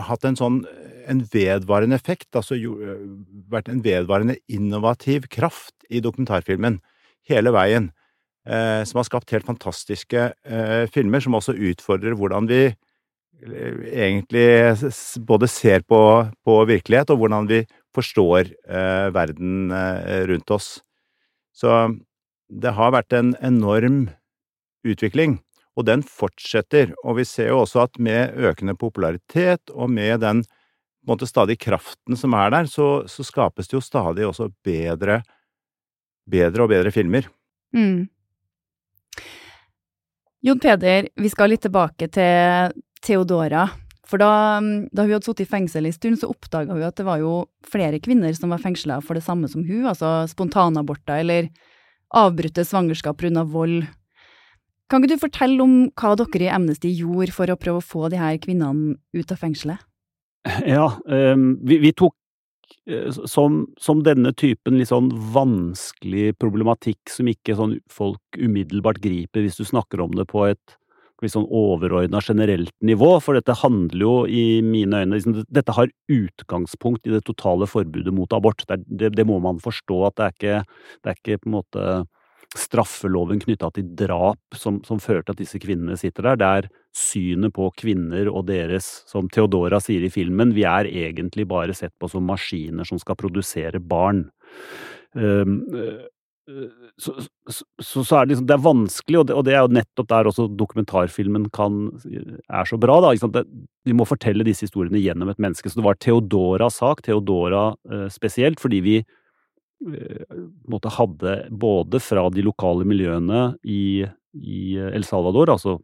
hatt 0.08 0.26
en 0.26 0.38
sånn 0.40 0.62
en 1.10 1.24
vedvarende 1.34 1.98
effekt, 1.98 2.30
altså 2.38 2.56
jo, 2.56 2.76
vært 3.52 3.72
en 3.72 3.82
vedvarende 3.84 4.38
innovativ 4.52 5.28
kraft 5.32 5.74
i 5.90 6.02
dokumentarfilmen 6.04 6.80
hele 7.30 7.54
veien, 7.54 7.90
eh, 8.46 8.82
som 8.88 9.02
har 9.02 9.08
skapt 9.08 9.34
helt 9.34 9.48
fantastiske 9.48 10.30
eh, 10.32 10.86
filmer, 10.94 11.24
som 11.24 11.38
også 11.38 11.58
utfordrer 11.58 12.18
hvordan 12.18 12.50
vi 12.50 12.64
egentlig 13.42 14.78
både 15.28 15.50
ser 15.50 15.84
på, 15.88 16.00
på 16.46 16.58
virkelighet, 16.70 17.10
og 17.14 17.22
hvordan 17.22 17.50
vi 17.50 17.62
forstår 17.96 18.52
eh, 18.70 19.08
verden 19.16 19.74
rundt 20.30 20.54
oss. 20.54 20.70
Så 21.52 21.74
det 22.52 22.74
har 22.78 22.94
vært 22.94 23.14
en 23.16 23.34
enorm 23.42 24.06
utvikling. 24.88 25.40
Og 25.80 25.88
den 25.88 26.04
fortsetter, 26.04 26.92
og 27.06 27.18
vi 27.22 27.26
ser 27.28 27.52
jo 27.54 27.62
også 27.64 27.86
at 27.86 28.00
med 28.02 28.36
økende 28.36 28.76
popularitet 28.76 29.72
og 29.72 29.90
med 29.92 30.20
den 30.24 30.44
måte 31.08 31.28
stadig 31.30 31.58
kraften 31.62 32.18
som 32.20 32.36
er 32.38 32.52
der, 32.54 32.68
så, 32.70 33.04
så 33.10 33.26
skapes 33.26 33.72
det 33.72 33.78
jo 33.78 33.84
stadig 33.84 34.28
også 34.28 34.50
bedre, 34.66 35.22
bedre 36.30 36.66
og 36.66 36.74
bedre 36.74 36.92
filmer. 36.94 37.30
Mm. 37.74 38.10
Jon 40.42 40.60
Peder, 40.60 41.08
vi 41.16 41.30
skal 41.32 41.54
litt 41.54 41.64
tilbake 41.64 42.10
til 42.12 42.76
Theodora. 43.06 43.70
For 44.08 44.20
da, 44.20 44.60
da 44.92 45.06
hun 45.06 45.14
hadde 45.14 45.24
sittet 45.26 45.46
i 45.46 45.52
fengsel 45.54 45.88
en 45.88 45.96
stund, 45.96 46.20
så 46.20 46.30
oppdaga 46.32 46.76
hun 46.76 46.84
at 46.84 46.98
det 47.00 47.08
var 47.08 47.22
jo 47.22 47.46
flere 47.68 48.02
kvinner 48.04 48.34
som 48.36 48.52
var 48.52 48.62
fengsla 48.64 49.00
for 49.06 49.18
det 49.18 49.24
samme 49.24 49.48
som 49.52 49.64
hun, 49.64 49.88
altså 49.88 50.26
spontanaborter 50.32 51.24
eller 51.24 51.52
avbrutte 52.12 52.66
svangerskap 52.68 53.22
pga. 53.22 53.46
vold 53.48 53.86
kan 54.92 55.00
ikke 55.00 55.16
du 55.16 55.22
fortelle 55.22 55.64
om 55.64 55.76
hva 55.96 56.18
dere 56.20 56.50
i 56.50 56.52
Amnesty 56.52 56.90
gjorde 56.92 57.32
for 57.32 57.48
å 57.48 57.56
prøve 57.56 57.80
å 57.80 57.86
få 57.94 58.10
de 58.12 58.20
her 58.20 58.36
kvinnene 58.44 58.98
ut 59.16 59.32
av 59.32 59.40
fengselet? 59.40 59.88
Ja, 60.68 60.90
um, 61.06 61.54
vi, 61.64 61.78
vi, 61.80 61.94
tok 61.94 62.16
eh, 62.90 63.08
som, 63.30 63.62
som, 63.80 64.02
denne 64.04 64.34
typen 64.34 64.80
litt 64.80 64.90
sånn 64.90 65.12
vanskelig 65.32 66.34
problematikk 66.42 67.14
som 67.14 67.30
ikke 67.30 67.56
sånn 67.56 67.78
folk 67.94 68.42
umiddelbart 68.42 69.00
griper 69.04 69.46
hvis 69.46 69.62
du 69.62 69.64
snakker 69.70 70.02
om 70.04 70.18
det 70.18 70.26
på 70.34 70.48
et 70.50 70.76
litt 71.22 71.34
sånn 71.36 71.48
overordna 71.48 72.22
generelt 72.26 72.74
nivå, 72.86 73.12
for 73.24 73.38
dette 73.38 73.58
handler 73.62 74.06
jo 74.06 74.16
i 74.26 74.46
mine 74.66 75.04
øyne 75.04 75.18
liksom, 75.18 75.42
Dette 75.50 75.76
har 75.78 75.92
utgangspunkt 76.12 77.08
i 77.08 77.14
det 77.16 77.24
totale 77.28 77.68
forbudet 77.70 78.14
mot 78.16 78.34
abort. 78.34 78.66
Det, 78.68 78.82
det, 78.88 79.14
det 79.18 79.28
må 79.28 79.40
man 79.44 79.62
forstå 79.62 80.02
at 80.08 80.18
det 80.18 80.26
er 80.26 80.36
ikke, 80.36 80.58
det 81.02 81.12
er 81.14 81.22
ikke 81.22 81.40
på 81.44 81.52
en 81.52 81.58
måte 81.60 81.86
straffeloven 82.58 83.40
knytta 83.40 83.70
til 83.76 83.92
drap 83.96 84.58
som, 84.60 84.82
som 84.84 85.00
fører 85.00 85.24
til 85.24 85.36
at 85.36 85.42
disse 85.42 85.60
kvinnene 85.62 85.96
sitter 86.00 86.32
der. 86.32 86.40
Det 86.40 86.50
er 86.50 86.70
synet 86.96 87.54
på 87.56 87.70
kvinner 87.80 88.28
og 88.32 88.50
deres, 88.50 88.90
som 89.08 89.30
Theodora 89.32 89.80
sier 89.84 90.04
i 90.04 90.12
filmen, 90.12 90.52
vi 90.56 90.66
er 90.68 90.90
egentlig 90.90 91.48
bare 91.48 91.76
sett 91.78 91.94
på 92.00 92.10
som 92.12 92.28
maskiner 92.28 92.88
som 92.88 93.00
skal 93.00 93.20
produsere 93.20 93.80
barn. 93.80 94.26
Um, 95.16 95.62
så, 96.98 97.14
så, 97.48 98.02
så, 98.02 98.16
er 98.18 98.26
det 98.26 98.34
liksom 98.34 98.48
Det 98.50 98.56
er 98.56 98.64
vanskelig, 98.66 99.20
og 99.20 99.28
det, 99.30 99.36
og 99.38 99.46
det, 99.46 99.54
er 99.56 99.62
jo 99.62 99.76
nettopp 99.78 100.10
der 100.10 100.30
også 100.32 100.48
dokumentarfilmen 100.60 101.48
kan, 101.54 101.84
er 102.50 102.68
så 102.68 102.80
bra. 102.82 102.98
da, 103.06 103.14
det, 103.38 103.46
Vi 103.88 103.96
må 103.96 104.08
fortelle 104.10 104.46
disse 104.48 104.66
historiene 104.66 105.00
gjennom 105.00 105.32
et 105.32 105.42
menneske. 105.42 105.70
Så 105.70 105.80
det 105.80 105.86
var 105.86 106.00
Theodoras 106.02 106.82
sak, 106.82 107.06
Theodora 107.06 107.70
eh, 107.92 108.08
spesielt, 108.14 108.60
fordi 108.64 108.82
vi 108.86 108.98
Eh, 109.82 110.38
måte 110.70 110.92
hadde 110.94 111.48
både 111.50 112.00
fra 112.04 112.28
de 112.30 112.44
lokale 112.46 112.86
miljøene 112.86 113.56
i, 113.66 114.06
i, 114.38 114.62
El 114.78 115.06
Salvador, 115.08 115.50
altså 115.50 115.80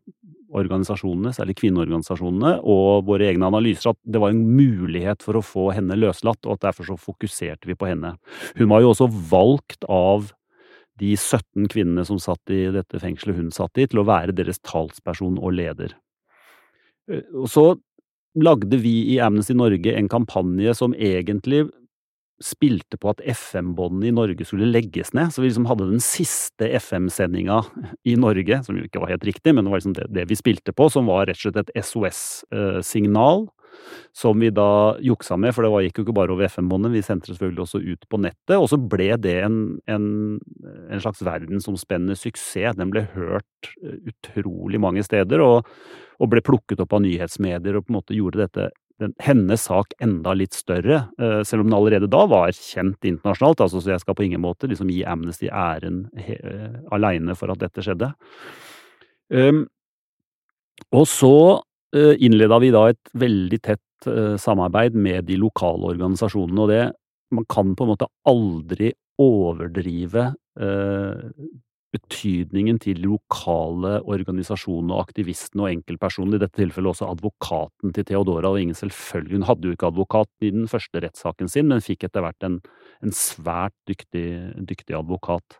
organisasjonene, 0.53 1.33
særlig 1.35 1.57
kvinneorganisasjonene, 1.59 2.53
og 2.61 3.07
våre 3.09 3.25
egne 3.27 3.49
analyser 3.49 3.91
at 3.91 3.99
det 4.05 4.21
var 4.21 4.31
en 4.31 4.45
mulighet 4.53 5.25
for 5.25 5.39
å 5.39 5.43
få 5.43 5.71
henne 5.75 5.97
løslatt, 5.97 6.45
og 6.45 6.55
at 6.55 6.69
derfor 6.69 6.91
så 6.91 6.99
fokuserte 7.01 7.67
vi 7.67 7.75
på 7.77 7.89
henne. 7.89 8.13
Hun 8.59 8.69
var 8.71 8.85
jo 8.85 8.93
også 8.93 9.09
valgt 9.09 9.87
av 9.89 10.29
de 11.00 11.13
17 11.16 11.68
kvinnene 11.72 12.06
som 12.08 12.20
satt 12.22 12.54
i 12.54 12.68
dette 12.74 13.01
fengselet 13.01 13.38
hun 13.39 13.51
satt 13.54 13.77
i, 13.77 13.88
til 13.89 14.01
å 14.01 14.08
være 14.08 14.36
deres 14.38 14.62
talsperson 14.66 15.38
og 15.39 15.58
leder. 15.58 15.96
Eh, 17.12 17.25
og 17.38 17.50
så 17.51 17.68
lagde 18.38 18.77
vi 18.82 19.00
i 19.16 19.20
Amnesty 19.24 19.56
Norge 19.58 19.96
en 19.98 20.10
kampanje 20.12 20.75
som 20.77 20.94
egentlig 20.94 21.66
spilte 22.44 23.00
på 23.01 23.10
at 23.10 23.22
FM-båndene 23.25 24.12
i 24.12 24.13
Norge 24.13 24.46
skulle 24.46 24.70
legges 24.70 25.10
ned. 25.18 25.32
Så 25.34 25.42
vi 25.42 25.50
liksom 25.50 25.66
hadde 25.70 25.89
den 25.89 26.04
siste 26.04 26.70
FM-sendinga 26.77 27.63
i 28.06 28.13
Norge, 28.20 28.60
som 28.66 28.77
jo 28.77 28.86
ikke 28.86 29.01
var 29.01 29.16
helt 29.16 29.25
riktig, 29.25 29.56
men 29.56 29.66
det 29.66 29.74
var 29.74 29.82
liksom 29.82 29.96
det, 29.98 30.06
det 30.13 30.27
vi 30.30 30.38
spilte 30.38 30.75
på, 30.75 30.89
som 30.94 31.10
var 31.10 31.25
rett 31.25 31.39
og 31.39 31.48
slett 31.48 31.63
et 31.63 31.88
SOS-signal. 31.88 33.48
Som 34.15 34.41
vi 34.41 34.50
da 34.53 34.98
juksa 35.03 35.38
med, 35.39 35.53
for 35.56 35.65
det 35.65 35.88
gikk 35.88 36.01
jo 36.01 36.08
ikke 36.08 36.17
bare 36.17 36.34
over 36.34 36.48
FM-båndet, 36.48 36.94
vi 36.96 37.03
sendte 37.06 37.29
det 37.29 37.38
selvfølgelig 37.38 37.65
også 37.65 37.84
ut 37.84 38.08
på 38.10 38.22
nettet. 38.24 38.56
Og 38.58 38.67
så 38.72 38.79
ble 38.82 39.12
det 39.22 39.38
en, 39.46 39.60
en, 39.91 40.10
en 40.88 41.03
slags 41.03 41.22
verdensomspennende 41.25 42.17
suksess. 42.17 42.77
Den 42.79 42.91
ble 42.94 43.06
hørt 43.13 43.72
eh, 43.84 44.00
utrolig 44.12 44.82
mange 44.82 45.06
steder, 45.06 45.44
og, 45.44 45.70
og 46.17 46.34
ble 46.34 46.44
plukket 46.46 46.82
opp 46.84 46.98
av 46.98 47.06
nyhetsmedier 47.06 47.77
og 47.77 47.88
på 47.88 47.94
en 47.94 48.00
måte 48.00 48.17
gjorde 48.17 48.46
dette 48.46 48.72
den, 49.00 49.13
hennes 49.22 49.62
sak 49.62 49.94
enda 50.01 50.34
litt 50.34 50.58
større, 50.58 51.03
uh, 51.22 51.41
selv 51.46 51.63
om 51.63 51.70
den 51.70 51.77
allerede 51.77 52.10
da 52.12 52.24
var 52.29 52.53
kjent 52.56 53.06
internasjonalt. 53.06 53.62
Altså, 53.65 53.82
så 53.82 53.94
jeg 53.94 54.03
skal 54.03 54.17
på 54.17 54.25
ingen 54.25 54.41
måte 54.44 54.70
liksom 54.70 54.91
gi 54.94 55.03
Amnesty 55.08 55.51
æren 55.51 56.06
uh, 56.17 56.79
aleine 56.96 57.38
for 57.38 57.53
at 57.53 57.62
dette 57.62 57.86
skjedde. 57.86 58.12
Um, 59.29 59.65
og 60.96 61.08
så 61.10 61.36
innleda 61.96 62.60
vi 62.60 62.72
da 62.75 62.88
et 62.91 63.12
veldig 63.15 63.60
tett 63.63 64.08
samarbeid 64.41 64.96
med 64.96 65.25
de 65.29 65.38
lokale 65.39 65.94
organisasjonene, 65.94 66.63
og 66.63 66.72
det 66.72 66.82
Man 67.36 67.44
kan 67.44 67.74
på 67.75 67.84
en 67.84 67.89
måte 67.91 68.08
aldri 68.24 68.94
overdrive 69.20 70.29
betydningen 71.96 72.79
til 72.84 73.00
lokale 73.06 73.98
organisasjoner 74.10 74.96
og 74.96 75.06
aktivistene 75.08 75.65
og 75.65 75.72
enkeltpersoner, 75.72 76.38
i 76.38 76.44
dette 76.44 76.60
tilfellet 76.60 76.94
også 76.94 77.10
advokaten 77.12 77.94
til 77.96 78.06
Theodora. 78.06 78.50
og 78.50 78.62
ingen 78.62 78.75
selvfølgelig, 78.75 79.34
Hun 79.34 79.48
hadde 79.48 79.67
jo 79.67 79.72
ikke 79.72 79.88
advokat 79.88 80.29
i 80.41 80.51
den 80.51 80.67
første 80.67 81.01
rettssaken 81.01 81.48
sin, 81.48 81.67
men 81.67 81.82
fikk 81.82 82.03
etter 82.03 82.22
hvert 82.22 82.44
en, 82.44 82.62
en 83.03 83.12
svært 83.12 83.75
dyktig, 83.88 84.53
dyktig 84.67 84.96
advokat. 84.96 85.60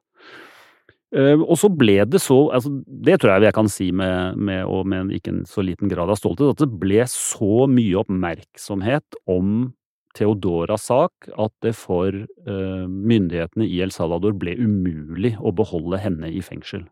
Uh, 1.15 1.39
og 1.39 1.55
så 1.55 1.69
ble 1.71 2.01
det 2.03 2.19
så 2.19 2.35
altså 2.51 2.67
Det 2.83 3.13
tror 3.21 3.37
jeg 3.37 3.45
jeg 3.47 3.55
kan 3.55 3.69
si 3.71 3.85
med, 3.95 4.35
med, 4.35 4.65
og 4.67 4.89
med 4.91 5.13
ikke 5.15 5.31
en 5.31 5.45
så 5.47 5.63
liten 5.63 5.87
grad 5.87 6.11
av 6.11 6.19
stolthet, 6.19 6.51
at 6.51 6.65
det 6.65 6.79
ble 6.81 7.05
så 7.07 7.67
mye 7.71 8.01
oppmerksomhet 8.01 9.19
om 9.31 9.69
Theodoras 10.17 10.87
sak 10.89 11.29
at 11.37 11.53
det 11.63 11.75
for 11.77 12.11
uh, 12.11 12.85
myndighetene 12.87 13.67
i 13.67 13.79
El 13.85 13.93
Salvador 13.95 14.35
ble 14.39 14.57
umulig 14.59 15.35
å 15.39 15.53
beholde 15.55 15.99
henne 16.01 16.31
i 16.33 16.41
fengsel. 16.43 16.87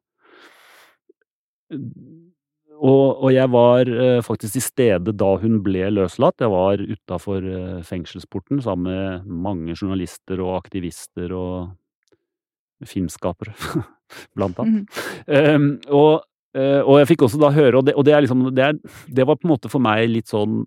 Og, 2.75 3.23
og 3.23 3.29
jeg 3.31 3.49
var 3.51 3.89
uh, 3.89 4.21
faktisk 4.25 4.57
til 4.57 4.65
stede 4.65 5.15
da 5.15 5.31
hun 5.41 5.61
ble 5.65 5.87
løslatt. 5.93 6.43
Jeg 6.43 6.51
var 6.53 6.83
utafor 6.83 7.47
uh, 7.47 7.81
fengselsporten 7.87 8.61
sammen 8.63 8.91
med 8.91 9.27
mange 9.47 9.75
journalister 9.77 10.43
og 10.43 10.57
aktivister 10.59 11.33
og 11.35 12.85
filmskapere, 12.85 13.55
blant 14.37 14.61
annet. 14.61 15.01
Mm. 15.27 15.55
Um, 15.55 15.67
og, 15.89 16.25
og, 16.55 16.93
jeg 17.01 17.09
fikk 17.09 17.25
også 17.27 17.41
da 17.41 17.51
høre, 17.51 17.81
og, 17.81 17.87
det, 17.87 17.97
og 17.99 18.05
det, 18.07 18.15
liksom, 18.23 18.45
det, 18.55 18.69
er, 18.69 19.01
det 19.11 19.27
var 19.27 19.39
på 19.39 19.47
en 19.47 19.53
måte 19.55 19.71
for 19.71 19.83
meg 19.83 20.07
litt 20.07 20.31
sånn 20.31 20.63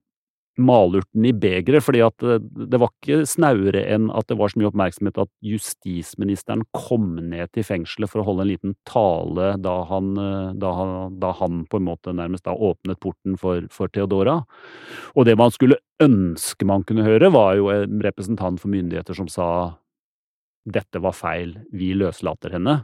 malurten 0.58 1.24
i 1.26 1.32
begeret, 1.32 1.82
fordi 1.84 2.00
at 2.02 2.24
eh, 2.26 2.40
det 2.42 2.80
var 2.80 2.90
ikke 2.90 3.22
snauere 3.28 3.84
enn 3.94 4.08
at 4.14 4.28
det 4.30 4.36
var 4.40 4.50
så 4.50 4.60
mye 4.60 4.70
oppmerksomhet 4.72 5.20
at 5.22 5.30
justisministeren 5.44 6.64
kom 6.76 7.12
ned 7.30 7.52
til 7.54 7.66
fengselet 7.66 8.10
for 8.10 8.22
å 8.22 8.28
holde 8.28 8.44
en 8.44 8.50
liten 8.50 8.74
tale 8.88 9.52
da 9.62 9.76
han, 9.88 10.10
eh, 10.18 10.50
da 10.58 10.72
han, 10.80 10.94
da 11.22 11.32
han 11.38 11.62
på 11.70 11.80
en 11.80 11.88
måte 11.88 12.14
nærmest 12.16 12.46
da 12.48 12.56
åpnet 12.56 13.00
porten 13.02 13.38
for, 13.40 13.68
for, 13.74 13.90
Theodora. 13.94 14.40
Og 15.14 15.28
det 15.28 15.38
man 15.38 15.54
skulle 15.54 15.78
ønske 16.02 16.66
man 16.68 16.84
kunne 16.86 17.06
høre, 17.06 17.30
var 17.34 17.54
jo 17.58 17.70
en 17.72 18.02
representant 18.04 18.60
for 18.60 18.72
myndigheter 18.72 19.16
som 19.16 19.30
sa 19.32 19.48
dette 20.68 21.00
var 21.00 21.14
feil, 21.16 21.54
vi 21.72 21.94
løslater 21.96 22.52
henne. 22.58 22.82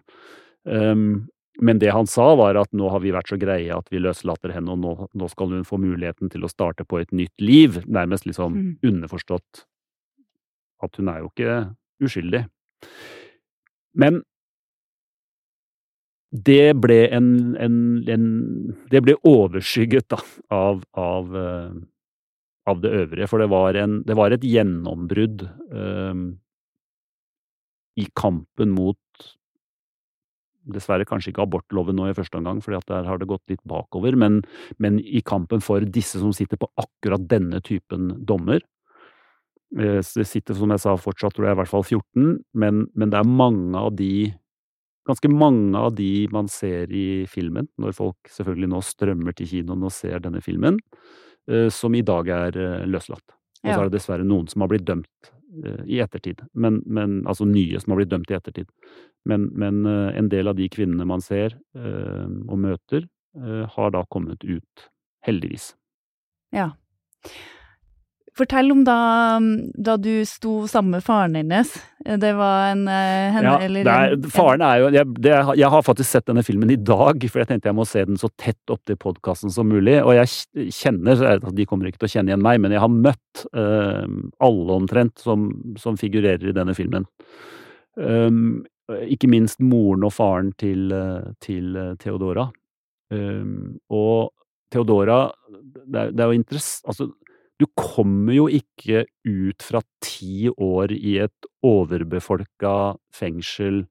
Um, 0.64 1.27
men 1.62 1.79
det 1.79 1.92
han 1.94 2.09
sa, 2.11 2.33
var 2.35 2.59
at 2.59 2.72
nå 2.74 2.88
har 2.90 3.03
vi 3.05 3.12
vært 3.14 3.31
så 3.31 3.38
greie 3.38 3.70
at 3.70 3.87
vi 3.92 4.03
løslater 4.03 4.50
henne, 4.57 4.74
og 4.74 4.83
nå, 4.83 5.09
nå 5.14 5.31
skal 5.31 5.53
hun 5.55 5.66
få 5.66 5.79
muligheten 5.79 6.33
til 6.33 6.46
å 6.46 6.50
starte 6.50 6.87
på 6.88 6.98
et 6.98 7.12
nytt 7.14 7.35
liv. 7.42 7.79
Nærmest 7.87 8.27
liksom 8.27 8.57
mm. 8.57 8.70
underforstått 8.90 9.64
at 10.85 10.98
hun 10.98 11.11
er 11.12 11.22
jo 11.22 11.31
ikke 11.31 11.59
uskyldig. 12.05 12.44
Men 13.94 14.24
det 16.35 16.74
ble 16.83 17.05
en, 17.14 17.55
en, 17.62 17.77
en 18.11 18.24
Det 18.90 19.05
ble 19.07 19.14
overskygget 19.22 20.09
da, 20.11 20.18
av, 20.50 20.83
av, 20.98 21.31
uh, 21.31 21.70
av, 22.66 22.81
det 22.83 22.90
øvrige, 22.90 23.29
for 23.31 23.38
det 23.38 23.46
var, 23.53 23.79
en, 23.79 24.00
det 24.03 24.16
var 24.18 24.35
et 24.35 24.42
gjennombrudd 24.42 25.46
um, 25.70 26.33
i 27.94 28.09
kampen 28.18 28.74
mot 28.74 28.98
dessverre 30.72 31.07
kanskje 31.09 31.33
ikke 31.33 31.44
abortloven 31.44 31.96
nå 31.98 32.09
i 32.09 32.16
første 32.16 32.38
omgang, 32.38 32.61
for 32.64 32.77
der 32.88 33.09
har 33.09 33.20
det 33.20 33.29
gått 33.31 33.44
litt 33.53 33.62
bakover, 33.68 34.16
men, 34.18 34.42
men 34.83 35.00
i 35.00 35.22
kampen 35.24 35.64
for 35.64 35.85
disse 35.85 36.20
som 36.22 36.33
sitter 36.37 36.61
på 36.61 36.70
akkurat 36.81 37.27
denne 37.31 37.61
typen 37.64 38.12
dommer. 38.27 38.64
Eh, 39.79 40.00
det 40.00 40.29
sitter, 40.29 40.57
som 40.57 40.70
jeg 40.70 40.83
sa, 40.85 40.94
fortsatt 41.00 41.37
tror 41.37 41.48
jeg 41.48 41.57
i 41.57 41.61
hvert 41.62 41.72
fall 41.72 41.85
14, 41.85 42.33
men, 42.61 42.87
men 42.94 43.12
det 43.12 43.20
er 43.20 43.37
mange 43.42 43.79
av 43.81 43.92
de 43.98 44.33
Ganske 45.05 45.29
mange 45.29 45.77
av 45.77 45.90
de 45.92 46.24
man 46.33 46.46
ser 46.48 46.88
i 46.88 47.27
filmen, 47.29 47.66
når 47.77 47.92
folk 47.92 48.31
selvfølgelig 48.33 48.70
nå 48.72 48.79
strømmer 48.88 49.35
til 49.37 49.50
kinoen 49.50 49.83
og 49.85 49.92
ser 49.92 50.22
denne 50.24 50.40
filmen, 50.40 50.79
eh, 51.44 51.66
som 51.68 51.92
i 51.92 52.00
dag 52.00 52.31
er 52.33 52.57
eh, 52.57 52.87
løslatt. 52.88 53.35
Og 53.61 53.68
så 53.68 53.74
er 53.74 53.90
det 53.90 53.98
dessverre 53.98 54.24
noen 54.24 54.48
som 54.48 54.64
har 54.64 54.70
blitt 54.72 54.87
dømt 54.88 55.29
i 55.85 56.00
ettertid. 56.00 56.40
Men, 56.57 56.81
men, 56.88 57.18
altså 57.29 57.44
nye 57.44 57.83
som 57.83 57.92
har 57.92 58.00
blitt 58.00 58.14
dømt 58.14 58.33
i 58.33 58.38
ettertid. 58.38 58.72
Men, 59.24 59.48
men 59.56 59.87
eh, 59.87 60.18
en 60.18 60.28
del 60.28 60.48
av 60.48 60.58
de 60.58 60.68
kvinnene 60.68 61.06
man 61.08 61.24
ser 61.24 61.56
eh, 61.76 62.28
og 62.44 62.60
møter, 62.60 63.08
eh, 63.40 63.64
har 63.76 63.96
da 63.96 64.04
kommet 64.12 64.44
ut, 64.44 64.88
heldigvis. 65.24 65.72
Ja. 66.54 66.72
Fortell 68.34 68.72
om 68.74 68.80
da, 68.82 69.38
da 69.78 69.94
du 69.96 70.26
sto 70.26 70.64
sammen 70.68 70.96
med 70.96 71.04
faren 71.06 71.37
hennes. 71.38 71.70
Det 72.02 72.32
var 72.34 72.72
en 72.72 72.82
henne, 72.90 73.44
Ja, 73.46 73.52
eller, 73.62 73.90
er, 73.92 74.16
faren 74.34 74.64
er 74.66 74.80
jo 74.82 74.88
jeg, 74.90 75.06
det, 75.22 75.37
jeg, 75.60 75.68
har 75.70 75.84
faktisk 75.87 76.10
sett 76.10 76.26
denne 76.26 76.42
filmen 76.44 76.72
i 76.74 76.76
dag, 76.76 77.22
for 77.30 77.40
jeg 77.40 77.48
tenkte 77.52 77.70
jeg 77.70 77.78
må 77.78 77.87
se 77.87 78.02
den 78.08 78.18
så 78.18 78.32
tett 78.34 78.74
opp 78.74 78.82
til 78.90 78.98
podkasten 78.98 79.54
som 79.54 79.70
mulig. 79.70 80.00
Og 80.02 80.18
jeg 80.18 80.68
kjenner 80.74 81.38
De 81.54 81.68
kommer 81.70 81.88
ikke 81.88 82.02
til 82.02 82.10
å 82.10 82.14
kjenne 82.16 82.34
igjen 82.34 82.44
meg, 82.44 82.58
men 82.60 82.74
jeg 82.74 82.82
har 82.82 82.92
møtt 82.92 83.46
uh, 83.54 84.02
alle 84.42 84.80
omtrent 84.82 85.22
som, 85.22 85.52
som, 85.78 85.94
figurerer 85.96 86.50
i 86.50 86.58
denne 86.58 86.74
filmen. 86.74 87.06
Um, 87.94 88.64
ikke 88.92 89.30
minst 89.32 89.60
moren 89.64 90.04
og 90.04 90.12
faren 90.12 90.52
til, 90.60 90.92
eh, 90.92 91.32
til 91.40 91.76
eh, 91.76 91.94
Theodora. 92.00 92.50
Um, 93.12 93.78
og 93.92 94.32
Theodora 94.72 95.30
Det 95.46 95.98
er, 96.00 96.10
det 96.10 96.20
er 96.20 96.30
jo 96.30 96.38
interessant 96.38 96.88
Altså, 96.88 97.10
du 97.60 97.66
kommer 97.76 98.32
jo 98.32 98.46
ikke 98.48 99.04
ut 99.28 99.62
fra 99.62 99.82
ti 100.02 100.48
år 100.48 100.90
i 100.96 101.18
et 101.22 101.46
overbefolka 101.62 102.96
fengsel 103.14 103.84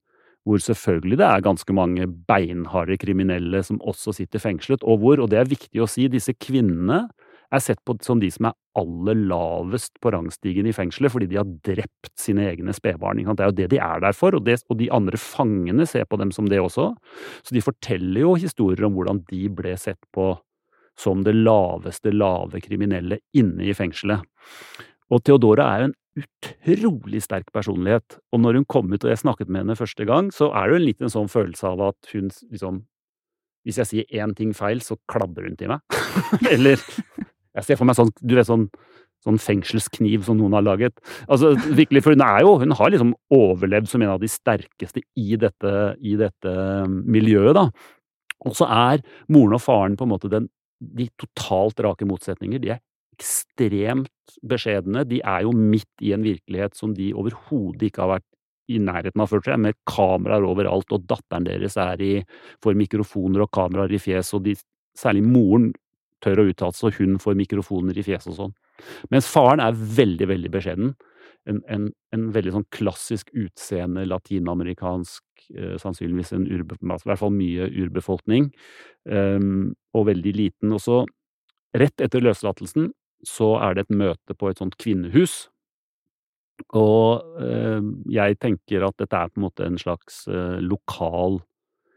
hvor 0.43 0.59
selvfølgelig 0.59 1.17
det 1.21 1.25
er 1.25 1.45
ganske 1.45 1.73
mange 1.73 2.07
beinharde 2.27 2.97
kriminelle 2.99 3.61
som 3.63 3.79
også 3.79 4.11
sitter 4.17 4.39
fengslet, 4.43 4.83
og 4.83 4.97
hvor, 4.99 5.21
og 5.23 5.29
det 5.31 5.39
er 5.39 5.47
viktig 5.47 5.79
å 5.79 5.87
si, 5.87 6.09
disse 6.11 6.33
kvinnene 6.35 7.05
er 7.53 7.61
sett 7.63 7.81
på 7.85 7.95
som 8.05 8.21
de 8.21 8.29
som 8.33 8.49
er 8.49 8.55
aller 8.79 9.19
lavest 9.29 9.99
på 10.01 10.11
rangstigen 10.13 10.67
i 10.69 10.73
fengselet, 10.75 11.13
fordi 11.13 11.27
de 11.29 11.39
har 11.39 11.49
drept 11.65 12.11
sine 12.19 12.47
egne 12.49 12.73
spedbarn. 12.75 13.21
Det 13.23 13.45
er 13.45 13.51
jo 13.51 13.57
det 13.59 13.69
de 13.75 13.81
er 13.83 14.01
der 14.03 14.15
for, 14.17 14.35
og, 14.37 14.45
det, 14.47 14.59
og, 14.69 14.79
de 14.79 14.89
andre 14.93 15.19
fangene 15.21 15.85
ser 15.89 16.07
på 16.09 16.17
dem 16.21 16.33
som 16.33 16.49
det 16.49 16.61
også. 16.61 16.89
Så 17.45 17.55
de 17.55 17.63
forteller 17.63 18.25
jo 18.25 18.33
historier 18.39 18.87
om 18.87 18.97
hvordan 18.97 19.21
de 19.29 19.43
ble 19.53 19.75
sett 19.79 20.01
på 20.15 20.33
som 20.99 21.23
det 21.25 21.33
laveste 21.33 22.13
lave 22.13 22.61
kriminelle 22.61 23.19
inne 23.37 23.65
i 23.69 23.73
fengselet. 23.77 24.21
Og 25.13 25.23
Theodora 25.25 25.67
er 25.73 25.83
jo 25.83 25.89
en 25.89 25.99
utrolig 26.21 27.23
sterk 27.25 27.49
personlighet, 27.53 28.19
og 28.33 28.41
når 28.43 28.59
hun 28.59 28.67
kom 28.69 28.91
ut 28.93 29.01
og 29.01 29.09
jeg 29.09 29.23
snakket 29.23 29.49
med 29.49 29.63
henne 29.63 29.77
første 29.77 30.05
gang, 30.05 30.29
så 30.33 30.51
er 30.53 30.67
det 30.67 30.75
jo 30.75 30.81
en 30.81 30.87
liten 30.87 31.13
sånn 31.13 31.31
følelse 31.31 31.73
av 31.73 31.87
at 31.91 32.13
hun 32.13 32.33
liksom 32.49 32.83
Hvis 33.63 33.77
jeg 33.79 33.87
sier 33.87 34.17
én 34.19 34.33
ting 34.35 34.49
feil, 34.51 34.81
så 34.83 34.97
klabber 35.07 35.45
hun 35.47 35.53
til 35.55 35.69
meg. 35.71 35.79
Eller 36.51 36.81
jeg 37.53 37.67
ser 37.67 37.79
for 37.79 37.89
meg 37.89 37.97
sånn, 37.97 38.11
du 38.21 38.35
vet, 38.37 38.47
sånn, 38.47 38.67
sånn 39.23 39.39
fengselskniv 39.41 40.25
som 40.27 40.39
noen 40.39 40.55
har 40.57 40.65
laget. 40.65 40.97
Altså, 41.31 41.53
virkelig, 41.77 42.03
For 42.03 42.15
hun 42.15 42.25
jo 42.43 42.57
Hun 42.59 42.75
har 42.79 42.91
liksom 42.91 43.13
overlevd 43.31 43.89
som 43.89 44.01
en 44.01 44.15
av 44.15 44.19
de 44.21 44.27
sterkeste 44.27 45.03
i 45.15 45.37
dette, 45.39 45.73
i 46.01 46.15
dette 46.19 46.55
um, 46.83 47.03
miljøet, 47.05 47.53
da. 47.55 47.69
Og 48.43 48.57
så 48.57 48.67
er 48.67 49.03
moren 49.31 49.55
og 49.55 49.63
faren 49.63 49.95
på 49.95 50.03
en 50.03 50.11
måte 50.11 50.31
den, 50.31 50.49
de 50.79 51.07
totalt 51.15 51.79
rake 51.79 52.05
motsetninger. 52.05 52.59
De 52.59 52.73
er 52.75 52.81
ekstremt 53.13 54.37
beskjedne. 54.43 55.05
De 55.07 55.21
er 55.21 55.45
jo 55.45 55.53
midt 55.55 56.03
i 56.03 56.11
en 56.15 56.25
virkelighet 56.25 56.75
som 56.75 56.95
de 56.97 57.13
overhodet 57.15 57.87
ikke 57.87 58.03
har 58.03 58.17
vært 58.17 58.27
i 58.71 58.79
nærheten 58.79 59.19
av 59.19 59.31
før, 59.31 59.55
med 59.59 59.75
kameraer 59.87 60.45
overalt, 60.47 60.91
og 60.95 61.07
datteren 61.07 61.47
deres 61.47 61.75
er 61.79 62.01
i, 62.03 62.13
får 62.63 62.77
mikrofoner 62.79 63.43
og 63.43 63.51
kameraer 63.53 63.91
i 63.91 63.99
fjes, 63.99 64.31
og 64.37 64.45
de, 64.47 64.55
særlig 64.97 65.23
moren 65.27 65.71
tør 66.23 66.43
å 66.43 66.47
uttale 66.49 66.77
seg, 66.77 66.89
og 66.89 67.01
hun 67.01 67.19
får 67.21 67.39
mikrofoner 67.39 67.97
i 67.99 68.05
fjes 68.05 68.29
og 68.31 68.37
sånn. 68.37 68.55
Mens 69.13 69.27
faren 69.29 69.63
er 69.63 69.75
veldig, 69.75 70.29
veldig 70.31 70.53
beskjeden. 70.53 70.93
En, 71.49 71.59
en, 71.67 71.89
en 72.15 72.27
veldig 72.35 72.55
sånn 72.55 72.67
klassisk 72.71 73.31
utseende 73.35 74.05
latinamerikansk, 74.07 75.23
eh, 75.57 75.75
sannsynligvis 75.81 76.31
en 76.37 76.47
urbe, 76.47 76.79
i 76.79 76.93
hvert 76.93 77.19
fall 77.19 77.33
mye 77.35 77.67
urbefolkning, 77.83 78.47
um, 79.11 79.73
og 79.91 80.07
veldig 80.07 80.35
liten. 80.37 80.75
Og 80.75 80.83
så, 80.83 81.01
rett 81.75 82.05
etter 82.05 82.23
løslatelsen, 82.23 82.93
så 83.27 83.55
er 83.63 83.75
det 83.75 83.87
et 83.87 83.97
møte 84.03 84.35
på 84.37 84.51
et 84.51 84.59
sånt 84.59 84.77
kvinnehus. 84.79 85.47
Og 86.77 87.23
eh, 87.41 87.81
jeg 88.13 88.37
tenker 88.41 88.85
at 88.85 88.99
dette 89.01 89.19
er 89.19 89.31
på 89.31 89.39
en 89.39 89.47
måte 89.47 89.65
en 89.65 89.79
slags 89.81 90.23
eh, 90.29 90.59
lokal 90.63 91.41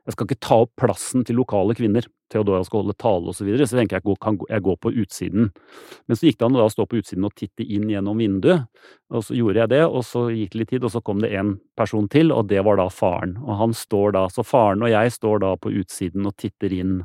Jeg 0.07 0.15
skal 0.15 0.29
ikke 0.29 0.45
ta 0.47 0.59
opp 0.65 0.73
plassen 0.79 1.25
til 1.27 1.39
lokale 1.41 1.75
kvinner. 1.75 2.07
Theodora 2.31 2.63
skal 2.67 2.83
holde 2.83 2.95
tale 2.99 3.31
osv., 3.31 3.41
så, 3.41 3.47
videre, 3.47 3.67
så 3.67 3.79
tenker 3.79 3.99
jeg 3.99 4.05
at 4.07 4.45
jeg, 4.51 4.63
går 4.67 4.79
på 4.83 4.93
utsiden. 5.03 5.51
Men 6.07 6.19
så 6.19 6.29
gikk 6.29 6.39
det 6.39 6.47
an 6.47 6.59
å 6.63 6.69
stå 6.71 6.87
på 6.87 7.01
utsiden 7.01 7.27
og 7.27 7.35
titte 7.39 7.67
inn 7.67 7.91
gjennom 7.91 8.23
vinduet. 8.23 8.67
Og 9.15 9.27
så 9.27 9.37
gjorde 9.39 9.63
jeg 9.63 9.73
det, 9.75 9.83
og 9.87 10.07
så 10.07 10.27
gikk 10.31 10.55
det 10.55 10.63
litt 10.63 10.73
tid, 10.75 10.87
og 10.87 10.95
så 10.95 11.03
kom 11.07 11.23
det 11.23 11.33
en 11.39 11.57
person 11.79 12.09
til, 12.11 12.33
og 12.35 12.49
det 12.51 12.63
var 12.67 12.79
da 12.81 12.89
faren. 12.91 13.37
Og 13.43 13.61
han 13.63 13.75
står 13.75 14.17
da, 14.19 14.27
Så 14.31 14.47
faren 14.47 14.83
og 14.87 14.91
jeg 14.95 15.15
står 15.15 15.43
da 15.43 15.55
på 15.59 15.75
utsiden 15.83 16.27
og 16.27 16.37
titter 16.39 16.75
inn 16.75 16.99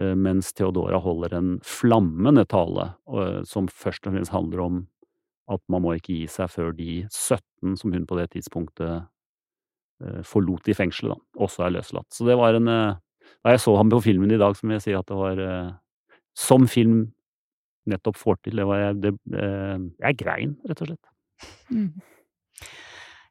eh, 0.00 0.14
mens 0.14 0.52
Theodora 0.54 1.02
holder 1.02 1.34
en 1.34 1.56
flammende 1.66 2.46
tale 2.46 2.92
som 3.46 3.70
først 3.70 4.06
og 4.06 4.14
fremst 4.14 4.34
handler 4.34 4.62
om 4.62 4.84
at 5.52 5.62
man 5.70 5.84
må 5.84 5.94
ikke 5.96 6.14
gi 6.14 6.30
seg 6.30 6.50
før 6.50 6.72
de 6.76 7.04
17 7.06 7.76
som 7.78 7.94
hun 7.94 8.06
på 8.08 8.18
det 8.18 8.30
tidspunktet 8.34 8.86
eh, 8.88 9.04
forlot 10.26 10.68
i 10.68 10.76
fengselet, 10.76 11.16
da, 11.16 11.44
også 11.46 11.66
er 11.66 11.76
løslatt. 11.78 12.08
Så 12.12 12.26
det 12.28 12.36
var 12.38 12.58
en 12.58 12.68
eh, 12.72 12.96
Da 13.44 13.54
jeg 13.54 13.62
så 13.62 13.76
ham 13.76 13.90
på 13.90 14.02
filmen 14.02 14.30
i 14.30 14.38
dag, 14.40 14.56
som 14.58 14.70
jeg 14.74 14.82
sier 14.84 14.98
at 14.98 15.08
det 15.08 15.16
var 15.18 15.38
eh, 15.42 15.70
Som 16.36 16.66
film 16.68 17.12
nettopp 17.86 18.18
får 18.18 18.40
til. 18.42 18.58
Det 18.58 18.66
var 18.66 18.82
jeg 18.82 19.00
det, 19.04 19.14
Jeg 20.02 20.18
grein, 20.18 20.56
rett 20.66 20.82
og 20.82 20.88
slett. 20.90 21.12
Mm. 21.70 21.92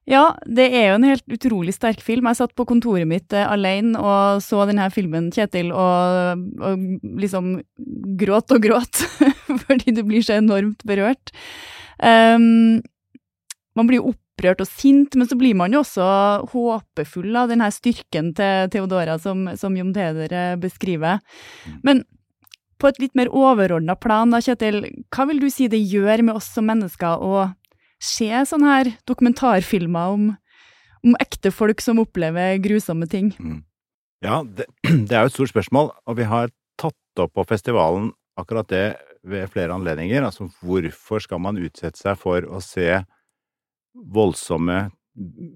Ja, 0.06 0.36
det 0.46 0.68
er 0.70 0.92
jo 0.92 0.98
en 1.00 1.08
helt 1.08 1.34
utrolig 1.34 1.74
sterk 1.74 2.02
film. 2.06 2.28
Jeg 2.30 2.38
satt 2.38 2.54
på 2.54 2.68
kontoret 2.70 3.10
mitt 3.10 3.34
eh, 3.34 3.46
alene 3.50 3.98
og 3.98 4.44
så 4.46 4.62
denne 4.70 4.86
filmen, 4.94 5.32
Kjetil, 5.34 5.72
og, 5.74 6.44
og 6.62 6.84
liksom 7.22 7.56
gråt 8.22 8.54
og 8.54 8.62
gråt 8.62 9.02
fordi 9.66 9.96
du 9.98 10.04
blir 10.06 10.22
så 10.26 10.38
enormt 10.38 10.86
berørt. 10.86 11.34
Um, 11.98 12.84
man 13.76 13.90
blir 13.90 14.04
jo 14.04 14.14
opprørt 14.36 14.62
og 14.62 14.68
sint, 14.68 15.16
men 15.16 15.28
så 15.28 15.38
blir 15.40 15.56
man 15.56 15.74
jo 15.74 15.82
også 15.82 16.06
håpefull 16.52 17.36
av 17.40 17.50
denne 17.50 17.70
styrken 17.72 18.34
til 18.36 18.70
Theodora 18.72 19.18
som, 19.20 19.48
som 19.56 19.76
Jon 19.78 19.94
Peder 19.96 20.32
eh, 20.32 20.56
beskriver. 20.60 21.22
Mm. 21.66 21.80
Men 21.84 22.04
på 22.78 22.90
et 22.90 23.00
litt 23.00 23.16
mer 23.16 23.32
overordna 23.32 23.96
plan, 23.96 24.32
da, 24.32 24.42
Kjetil, 24.44 24.84
hva 25.16 25.28
vil 25.30 25.40
du 25.40 25.48
si 25.50 25.70
det 25.72 25.80
gjør 25.80 26.26
med 26.28 26.36
oss 26.36 26.52
som 26.52 26.68
mennesker 26.68 27.24
å 27.24 27.48
se 28.04 28.28
sånne 28.28 28.74
her 28.74 28.92
dokumentarfilmer 29.08 30.18
om, 30.18 30.28
om 31.06 31.18
ekte 31.24 31.54
folk 31.56 31.80
som 31.82 32.04
opplever 32.04 32.60
grusomme 32.60 33.08
ting? 33.08 33.32
Mm. 33.40 33.64
Ja, 34.26 34.44
det, 34.44 34.68
det 35.08 35.16
er 35.16 35.24
jo 35.24 35.32
et 35.32 35.38
stort 35.38 35.56
spørsmål, 35.56 35.94
og 36.06 36.20
vi 36.20 36.28
har 36.28 36.52
tatt 36.82 37.24
opp 37.24 37.38
på 37.38 37.48
festivalen 37.48 38.12
akkurat 38.36 38.68
det 38.68 38.88
ved 39.26 39.48
flere 39.54 39.74
anledninger. 39.74 40.26
Altså, 40.28 40.50
hvorfor 40.60 41.24
skal 41.24 41.40
man 41.40 41.58
utsette 41.58 41.98
seg 41.98 42.20
for 42.20 42.44
å 42.44 42.60
se 42.62 43.00
voldsomme, 43.96 44.90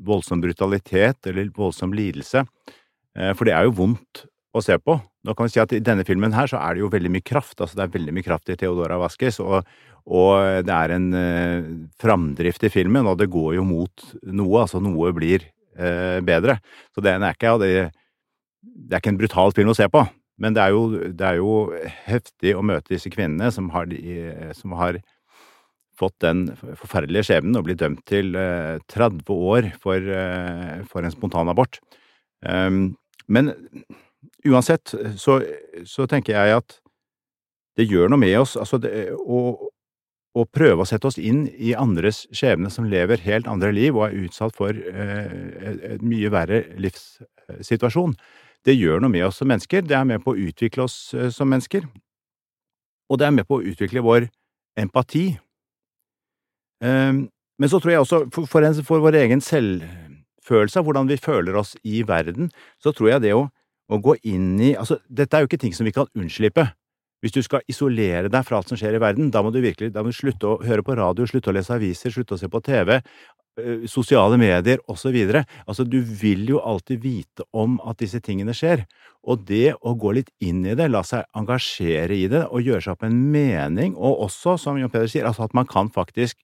voldsom 0.05 0.41
brutalitet 0.43 1.27
eller 1.29 1.51
voldsom 1.55 1.93
lidelse? 1.95 2.45
Eh, 3.17 3.33
for 3.35 3.47
det 3.47 3.55
er 3.55 3.67
jo 3.67 3.77
vondt 3.81 4.25
å 4.55 4.63
se 4.65 4.77
på. 4.81 4.95
Nå 5.25 5.35
kan 5.35 5.45
vi 5.45 5.53
si 5.53 5.61
at 5.61 5.73
I 5.75 5.81
denne 5.83 6.05
filmen 6.07 6.33
her 6.33 6.49
så 6.49 6.59
er 6.61 6.75
det 6.75 6.83
jo 6.83 6.91
veldig 6.91 7.11
mye 7.13 7.25
kraft. 7.25 7.59
altså 7.59 7.77
Det 7.77 7.85
er 7.85 7.95
veldig 7.97 8.15
mye 8.15 8.25
kraft 8.25 8.49
i 8.49 8.57
Theodora 8.57 8.97
Vasques, 9.01 9.39
og, 9.43 9.67
og 10.09 10.65
det 10.65 10.75
er 10.75 10.95
en 10.95 11.07
eh, 11.17 11.71
framdrift 12.01 12.65
i 12.65 12.73
filmen, 12.73 13.07
og 13.09 13.19
det 13.19 13.29
går 13.31 13.57
jo 13.59 13.65
mot 13.67 14.05
noe. 14.23 14.63
Altså 14.63 14.81
noe 14.83 15.11
blir 15.15 15.45
eh, 15.77 16.19
bedre. 16.25 16.59
Så 16.95 17.03
den 17.05 17.25
er 17.25 17.35
ikke, 17.35 17.57
det, 17.61 17.73
det 18.63 18.95
er 18.95 19.03
ikke 19.03 19.13
en 19.15 19.21
brutal 19.21 19.55
film 19.55 19.73
å 19.73 19.77
se 19.77 19.89
på. 19.91 20.05
Men 20.39 20.55
det 20.55 20.63
er, 20.63 20.71
jo, 20.71 21.11
det 21.11 21.25
er 21.27 21.39
jo 21.41 21.53
heftig 22.07 22.53
å 22.55 22.63
møte 22.63 22.93
disse 22.93 23.11
kvinnene 23.11 23.51
som 23.51 23.67
har, 23.73 23.91
som 24.55 24.71
har 24.79 25.01
fått 25.99 26.15
den 26.23 26.47
forferdelige 26.79 27.27
skjebnen 27.27 27.59
og 27.59 27.65
blitt 27.67 27.81
dømt 27.81 28.03
til 28.09 28.31
30 28.33 29.19
eh, 29.19 29.33
år 29.35 29.71
for, 29.83 30.11
eh, 30.21 30.77
for 30.89 31.05
en 31.05 31.15
spontanabort. 31.15 31.81
Ehm, 32.47 32.95
men 33.27 33.51
uansett 34.47 34.95
så, 35.19 35.41
så, 35.85 36.07
tenker 36.07 36.37
jeg 36.37 36.61
at 36.61 36.79
det 37.77 37.87
gjør 37.89 38.09
noe 38.11 38.19
med 38.21 38.37
oss 38.39 38.55
altså 38.59 38.79
det, 38.81 39.11
å, 39.11 39.69
å, 40.33 40.45
prøve 40.47 40.83
å 40.83 40.87
sette 40.87 41.07
oss 41.07 41.19
inn 41.19 41.45
i 41.51 41.75
andres 41.77 42.25
skjebne 42.35 42.71
som 42.73 42.87
lever 42.89 43.21
helt 43.27 43.47
andre 43.51 43.71
liv 43.75 43.95
og 43.95 44.07
er 44.07 44.17
utsatt 44.23 44.55
for 44.55 44.71
eh, 44.71 45.33
en 45.93 46.05
mye 46.07 46.31
verre 46.33 46.63
livssituasjon 46.79 48.15
det 48.67 48.75
gjør 48.75 48.99
noe 49.03 49.11
med 49.11 49.25
oss 49.27 49.39
som 49.39 49.49
mennesker. 49.49 49.83
Det 49.87 49.95
er 49.95 50.07
med 50.07 50.23
på 50.23 50.33
å 50.33 50.39
utvikle 50.39 50.85
oss 50.85 51.13
eh, 51.15 51.29
som 51.33 51.49
mennesker. 51.51 51.85
Og 53.09 53.19
det 53.19 53.27
er 53.27 53.35
med 53.35 53.47
på 53.47 53.59
å 53.59 53.65
utvikle 53.65 54.03
vår 54.05 54.27
empati. 54.79 55.31
Ehm, 56.83 57.27
men 57.59 57.71
så 57.71 57.79
tror 57.79 57.93
jeg 57.93 58.03
også, 58.03 58.19
for, 58.31 58.63
en, 58.63 58.83
for 58.87 59.03
vår 59.03 59.19
egen 59.23 59.41
selvfølelse 59.43 60.79
av 60.79 60.87
hvordan 60.87 61.09
vi 61.09 61.19
føler 61.19 61.57
oss 61.59 61.75
i 61.83 62.03
verden, 62.07 62.51
så 62.79 62.93
tror 62.95 63.13
jeg 63.13 63.25
det 63.27 63.33
å, 63.35 63.47
å 63.89 63.99
gå 64.03 64.15
inn 64.29 64.53
i 64.61 64.75
Altså, 64.79 64.99
dette 65.09 65.35
er 65.35 65.43
jo 65.43 65.49
ikke 65.51 65.59
ting 65.65 65.75
som 65.75 65.87
vi 65.87 65.95
kan 65.95 66.07
unnslippe. 66.15 66.69
Hvis 67.19 67.35
du 67.35 67.41
skal 67.43 67.65
isolere 67.67 68.31
deg 68.31 68.45
fra 68.47 68.61
alt 68.61 68.71
som 68.71 68.79
skjer 68.79 68.95
i 68.95 69.01
verden, 69.03 69.27
da 69.33 69.41
må 69.43 69.51
du 69.51 69.59
virkelig 69.59 69.91
da 69.91 70.05
må 70.05 70.13
du 70.13 70.15
slutte 70.15 70.53
å 70.53 70.61
høre 70.63 70.85
på 70.87 70.95
radio, 70.95 71.27
slutte 71.27 71.51
å 71.51 71.55
lese 71.57 71.75
aviser, 71.75 72.13
slutte 72.15 72.37
å 72.37 72.39
se 72.39 72.47
på 72.47 72.61
TV, 72.63 73.01
Eh, 73.59 73.87
sosiale 73.87 74.37
medier 74.37 74.79
osv. 74.87 75.15
Altså, 75.65 75.83
du 75.83 75.99
vil 76.01 76.47
jo 76.49 76.59
alltid 76.59 77.01
vite 77.03 77.45
om 77.51 77.79
at 77.87 77.99
disse 78.01 78.21
tingene 78.23 78.53
skjer. 78.55 78.85
Og 79.27 79.43
det 79.47 79.73
å 79.81 79.95
gå 79.99 80.13
litt 80.15 80.31
inn 80.43 80.63
i 80.65 80.75
det, 80.77 80.89
la 80.91 81.03
seg 81.03 81.27
engasjere 81.37 82.15
i 82.15 82.27
det 82.31 82.45
og 82.47 82.63
gjøre 82.63 82.85
seg 82.85 82.95
opp 82.95 83.05
en 83.07 83.19
mening, 83.33 83.95
og 83.97 84.25
også, 84.29 84.55
som 84.61 84.79
Jon 84.79 84.91
Peder 84.91 85.11
sier, 85.11 85.27
altså 85.27 85.47
at 85.47 85.55
man 85.57 85.67
kan 85.69 85.91
faktisk 85.91 86.37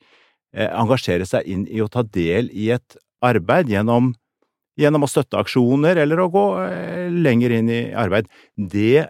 engasjere 0.55 1.27
seg 1.27 1.47
inn 1.51 1.65
i 1.67 1.81
å 1.83 1.89
ta 1.91 2.03
del 2.03 2.49
i 2.53 2.69
et 2.75 2.97
arbeid 3.25 3.71
gjennom, 3.71 4.13
gjennom 4.79 5.05
å 5.05 5.09
støtte 5.09 5.39
aksjoner 5.39 5.99
eller 6.03 6.21
å 6.21 6.29
gå 6.31 6.45
eh, 6.65 7.07
lenger 7.11 7.57
inn 7.57 7.71
i 7.71 7.81
arbeid, 7.95 8.29
det 8.55 9.09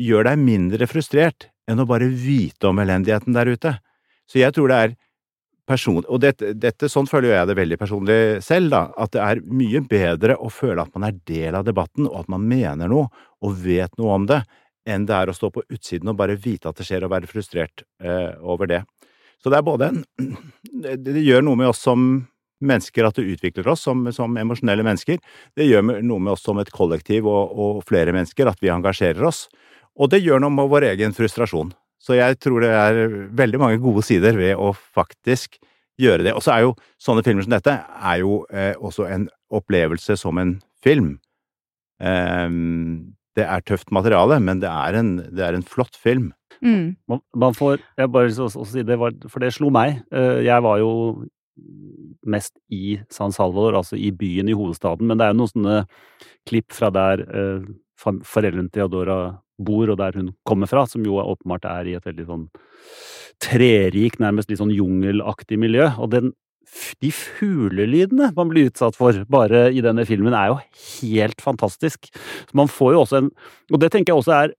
gjør 0.00 0.30
deg 0.30 0.40
mindre 0.40 0.88
frustrert 0.90 1.50
enn 1.66 1.82
å 1.82 1.88
bare 1.88 2.08
vite 2.08 2.70
om 2.70 2.78
elendigheten 2.82 3.36
der 3.36 3.50
ute. 3.50 3.76
Så 4.30 4.40
jeg 4.42 4.54
tror 4.54 4.70
det 4.70 4.80
er 4.84 4.96
person... 5.66 6.04
Og 6.06 6.20
dette, 6.22 6.52
dette, 6.54 6.90
sånn 6.90 7.08
føler 7.10 7.32
jeg 7.32 7.50
det 7.50 7.56
veldig 7.58 7.78
personlig 7.80 8.18
selv, 8.44 8.70
da. 8.74 8.82
At 9.02 9.14
det 9.16 9.24
er 9.24 9.42
mye 9.50 9.82
bedre 9.86 10.38
å 10.38 10.50
føle 10.52 10.84
at 10.84 10.94
man 10.94 11.08
er 11.08 11.18
del 11.26 11.58
av 11.58 11.66
debatten, 11.66 12.06
og 12.10 12.22
at 12.22 12.30
man 12.32 12.46
mener 12.46 12.90
noe 12.92 13.10
og 13.42 13.58
vet 13.64 13.96
noe 14.00 14.14
om 14.20 14.28
det, 14.30 14.40
enn 14.86 15.06
det 15.08 15.16
er 15.16 15.30
å 15.30 15.34
stå 15.34 15.50
på 15.50 15.64
utsiden 15.66 16.12
og 16.12 16.18
bare 16.20 16.38
vite 16.38 16.70
at 16.70 16.78
det 16.78 16.86
skjer, 16.86 17.06
og 17.06 17.12
være 17.16 17.30
frustrert 17.30 17.82
eh, 18.02 18.36
over 18.38 18.70
det. 18.70 18.84
Så 19.46 19.50
det 19.52 19.60
er 19.60 19.62
både 19.62 19.86
en 19.92 20.00
det, 20.82 21.20
gjør 21.22 21.44
noe 21.46 21.54
med 21.60 21.68
oss 21.70 21.84
som 21.86 22.00
mennesker 22.66 23.06
at 23.06 23.14
det 23.14 23.28
utvikler 23.36 23.68
oss 23.70 23.84
som, 23.86 24.00
som 24.10 24.34
emosjonelle 24.34 24.82
mennesker. 24.82 25.20
Det 25.54 25.68
gjør 25.68 25.84
noe 26.02 26.18
med 26.18 26.32
oss 26.32 26.42
som 26.42 26.58
et 26.58 26.72
kollektiv 26.74 27.28
og, 27.30 27.52
og 27.54 27.84
flere 27.86 28.10
mennesker 28.16 28.50
at 28.50 28.58
vi 28.58 28.72
engasjerer 28.74 29.22
oss. 29.28 29.44
Og 29.94 30.10
det 30.10 30.18
gjør 30.24 30.42
noe 30.42 30.50
med 30.50 30.66
vår 30.72 30.88
egen 30.88 31.14
frustrasjon. 31.14 31.70
Så 32.02 32.18
jeg 32.18 32.40
tror 32.42 32.66
det 32.66 32.72
er 32.74 32.98
veldig 33.38 33.60
mange 33.62 33.78
gode 33.84 34.02
sider 34.08 34.34
ved 34.34 34.58
å 34.58 34.72
faktisk 34.74 35.60
gjøre 36.02 36.26
det. 36.26 36.34
Og 36.34 36.42
så 36.42 36.56
er 36.56 36.66
jo 36.66 36.74
sånne 37.06 37.22
filmer 37.22 37.46
som 37.46 37.54
dette 37.54 37.76
er 37.78 38.18
jo 38.24 38.40
eh, 38.50 38.74
også 38.74 39.06
en 39.06 39.28
opplevelse 39.54 40.18
som 40.18 40.42
en 40.42 40.56
film. 40.82 41.20
Um, 42.02 43.14
det 43.38 43.46
er 43.46 43.62
tøft 43.62 43.94
materiale, 43.94 44.40
men 44.42 44.58
det 44.64 44.74
er 44.74 44.98
en, 44.98 45.14
det 45.30 45.46
er 45.46 45.54
en 45.54 45.70
flott 45.70 45.94
film. 45.94 46.32
Mm. 46.66 46.96
Man, 47.06 47.22
man, 47.38 47.54
får 47.54 47.78
Jeg 47.94 48.10
bare 48.10 48.26
vil 48.26 48.44
også 48.48 48.64
si 48.66 48.82
det, 48.82 48.98
var, 48.98 49.14
for 49.30 49.44
det 49.44 49.52
slo 49.54 49.70
meg. 49.70 50.00
Uh, 50.10 50.42
jeg 50.42 50.64
var 50.66 50.80
jo 50.82 50.92
mest 52.26 52.56
i 52.74 52.98
San 53.12 53.32
Salvador, 53.32 53.78
altså 53.78 53.96
i 53.96 54.10
byen, 54.12 54.50
i 54.50 54.56
hovedstaden, 54.56 55.06
men 55.06 55.18
det 55.18 55.24
er 55.26 55.32
jo 55.32 55.40
noen 55.40 55.52
sånne 55.52 55.76
klipp 56.48 56.74
fra 56.74 56.90
der 56.92 57.22
uh, 57.30 57.68
foreldrene 58.26 58.68
til 58.72 58.84
Adora 58.84 59.20
bor, 59.56 59.88
og 59.88 59.98
der 60.00 60.18
hun 60.18 60.32
kommer 60.44 60.68
fra, 60.68 60.84
som 60.90 61.04
jo 61.06 61.20
åpenbart 61.22 61.68
er 61.70 61.88
i 61.88 61.94
et 61.96 62.04
veldig 62.06 62.26
sånn 62.28 62.48
trerik, 63.42 64.18
nærmest 64.20 64.50
litt 64.50 64.60
sånn 64.60 64.74
jungelaktig 64.74 65.58
miljø. 65.60 65.88
Og 66.02 66.10
den, 66.12 66.34
de 67.00 67.12
fuglelydene 67.14 68.32
man 68.36 68.52
blir 68.52 68.70
utsatt 68.70 68.98
for 68.98 69.16
bare 69.32 69.68
i 69.72 69.82
denne 69.84 70.04
filmen, 70.08 70.36
er 70.36 70.52
jo 70.52 70.60
helt 71.00 71.40
fantastisk. 71.44 72.10
Så 72.12 72.58
man 72.58 72.68
får 72.72 72.96
jo 72.96 73.02
også 73.04 73.22
en 73.22 73.32
Og 73.72 73.80
det 73.82 73.90
tenker 73.92 74.12
jeg 74.12 74.22
også 74.22 74.36
er 74.36 74.54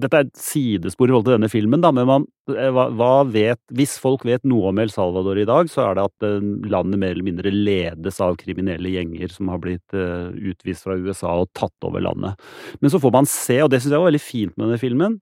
dette 0.00 0.18
er 0.18 0.26
et 0.26 0.38
sidespor 0.40 1.06
i 1.06 1.12
forhold 1.12 1.26
til 1.28 1.36
denne 1.36 1.50
filmen, 1.50 1.82
da, 1.82 1.92
men 1.94 2.08
man, 2.08 2.24
eh, 2.50 2.70
hva, 2.74 3.10
vet, 3.30 3.60
hvis 3.78 3.94
folk 4.02 4.24
vet 4.26 4.42
noe 4.48 4.72
om 4.72 4.80
El 4.82 4.90
Salvador 4.90 5.38
i 5.38 5.46
dag, 5.48 5.70
så 5.70 5.84
er 5.84 5.98
det 5.98 6.06
at 6.08 6.26
eh, 6.26 6.48
landet 6.72 7.00
mer 7.02 7.14
eller 7.14 7.28
mindre 7.28 7.52
ledes 7.54 8.18
av 8.24 8.38
kriminelle 8.40 8.90
gjenger 8.96 9.30
som 9.30 9.52
har 9.52 9.62
blitt 9.62 9.94
uh, 9.94 10.34
utvist 10.34 10.86
fra 10.86 10.98
USA 10.98 11.36
og 11.44 11.52
tatt 11.54 11.86
over 11.86 12.02
landet. 12.02 12.42
Men 12.82 12.92
så 12.92 13.00
får 13.02 13.14
man 13.14 13.30
se, 13.30 13.60
og 13.62 13.70
det 13.70 13.82
syns 13.82 13.94
jeg 13.94 14.02
var 14.02 14.10
veldig 14.10 14.24
fint 14.24 14.56
med 14.56 14.66
denne 14.66 14.82
filmen, 14.82 15.20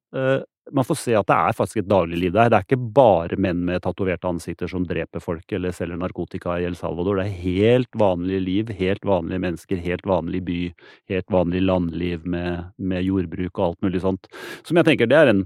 man 0.70 0.87
får 0.87 0.98
se 1.01 1.14
at 1.18 1.27
det 1.27 1.37
er 1.37 1.57
faktisk 1.57 1.81
et 1.81 1.88
dagligliv 1.90 2.35
der. 2.35 2.51
Det 2.53 2.59
er 2.59 2.66
ikke 2.66 2.92
bare 2.94 3.38
menn 3.40 3.64
med 3.66 3.83
tatoverte 3.83 4.29
ansikter 4.31 4.70
som 4.70 4.85
dreper 4.87 5.22
folk 5.22 5.55
eller 5.57 5.75
selger 5.75 5.98
narkotika 5.98 6.55
i 6.61 6.66
El 6.68 6.77
Salvador. 6.79 7.18
Det 7.18 7.27
er 7.27 7.40
helt 7.42 7.98
vanlige 7.98 8.44
liv, 8.44 8.70
helt 8.79 9.03
vanlige 9.09 9.42
mennesker, 9.42 9.83
helt 9.83 10.07
vanlig 10.07 10.44
by, 10.46 10.61
helt 11.11 11.35
vanlig 11.35 11.64
landliv 11.66 12.29
med, 12.29 12.70
med 12.79 13.09
jordbruk 13.09 13.59
og 13.59 13.66
alt 13.66 13.88
mulig 13.88 14.05
sånt. 14.05 14.31
Som 14.62 14.79
jeg 14.79 14.90
tenker 14.90 15.11
det 15.11 15.18
er 15.18 15.35
en 15.35 15.44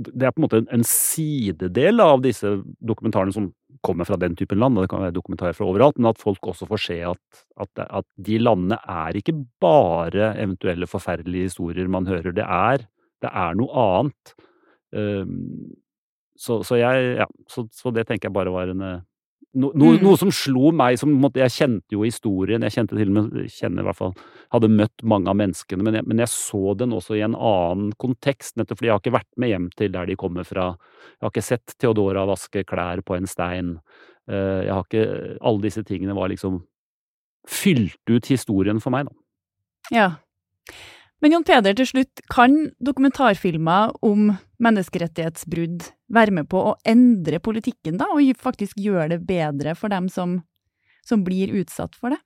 det 0.00 0.24
er 0.24 0.32
på 0.32 0.40
en 0.40 0.44
måte 0.46 0.60
en 0.72 0.84
sidedel 0.86 2.00
av 2.00 2.22
disse 2.24 2.48
dokumentarene 2.88 3.34
som 3.36 3.50
kommer 3.84 4.06
fra 4.08 4.16
den 4.20 4.32
typen 4.36 4.56
land, 4.60 4.78
og 4.78 4.84
det 4.86 4.90
kan 4.92 5.02
være 5.04 5.12
dokumentarer 5.12 5.56
fra 5.56 5.66
overalt, 5.68 5.98
men 6.00 6.08
at 6.08 6.20
folk 6.20 6.46
også 6.52 6.68
får 6.70 6.80
se 6.86 6.96
at, 7.10 7.42
at, 7.60 7.82
at 7.84 8.06
de 8.16 8.38
landene 8.40 8.78
er 8.80 9.18
ikke 9.20 9.34
bare 9.60 10.30
eventuelle 10.40 10.88
forferdelige 10.88 11.50
historier 11.50 11.88
man 11.92 12.08
hører. 12.08 12.32
Det 12.32 12.46
er 12.46 12.86
det 13.24 13.30
er 13.30 13.58
noe 13.58 13.84
annet. 13.84 14.34
Um, 14.90 15.76
så, 16.40 16.62
så, 16.64 16.78
jeg 16.80 17.14
Ja, 17.20 17.28
så, 17.50 17.66
så, 17.72 17.92
det 17.94 18.06
tenker 18.08 18.28
jeg 18.30 18.34
bare 18.34 18.52
var 18.52 18.70
en 18.72 18.82
eh, 18.82 19.02
no, 19.52 19.70
no, 19.74 19.90
mm. 19.92 20.00
Noe 20.02 20.18
som 20.18 20.32
slo 20.34 20.70
meg 20.74 20.96
som 21.00 21.12
måtte, 21.20 21.42
Jeg 21.42 21.52
kjente 21.54 21.94
jo 21.94 22.06
historien, 22.06 22.64
jeg 22.64 22.74
kjente 22.78 22.96
til 22.96 23.12
og 23.12 23.16
med 23.18 23.50
kjenner 23.52 23.84
i 23.84 23.88
hvert 23.90 23.98
fall, 23.98 24.14
Hadde 24.54 24.70
møtt 24.72 25.04
mange 25.04 25.30
av 25.30 25.36
menneskene, 25.38 25.84
men 25.86 25.98
jeg, 26.00 26.08
men 26.08 26.22
jeg 26.24 26.32
så 26.32 26.74
den 26.80 26.96
også 26.96 27.18
i 27.18 27.24
en 27.26 27.36
annen 27.36 27.92
kontekst, 28.00 28.56
nettopp 28.56 28.80
fordi 28.80 28.90
jeg 28.90 28.96
har 28.96 29.04
ikke 29.04 29.18
vært 29.18 29.30
med 29.42 29.52
hjem 29.52 29.68
til 29.78 29.92
der 29.94 30.08
de 30.10 30.16
kommer 30.18 30.48
fra. 30.48 30.72
Jeg 31.12 31.26
har 31.26 31.34
ikke 31.34 31.44
sett 31.44 31.76
Theodora 31.76 32.24
vaske 32.30 32.64
klær 32.66 33.04
på 33.06 33.18
en 33.18 33.30
stein. 33.30 33.76
Uh, 34.30 34.64
jeg 34.64 34.72
har 34.72 34.88
ikke 34.88 35.36
Alle 35.38 35.64
disse 35.68 35.84
tingene 35.86 36.16
var 36.16 36.32
liksom 36.32 36.62
Fylt 37.48 38.10
ut 38.10 38.26
historien 38.28 38.82
for 38.84 38.92
meg, 38.92 39.08
da. 39.08 39.14
Ja. 39.90 40.08
Men 41.20 41.34
Jon 41.34 41.44
Peder, 41.44 41.74
til 41.76 41.88
slutt, 41.88 42.22
kan 42.32 42.54
dokumentarfilmer 42.80 43.92
om 44.06 44.30
menneskerettighetsbrudd 44.64 45.90
være 46.12 46.34
med 46.38 46.48
på 46.52 46.62
å 46.70 46.78
endre 46.88 47.42
politikken, 47.44 48.00
da, 48.00 48.08
og 48.14 48.40
faktisk 48.40 48.80
gjøre 48.80 49.12
det 49.14 49.20
bedre 49.28 49.76
for 49.76 49.92
dem 49.92 50.08
som, 50.12 50.38
som 51.06 51.24
blir 51.26 51.52
utsatt 51.60 51.96
for 51.98 52.16
det? 52.16 52.20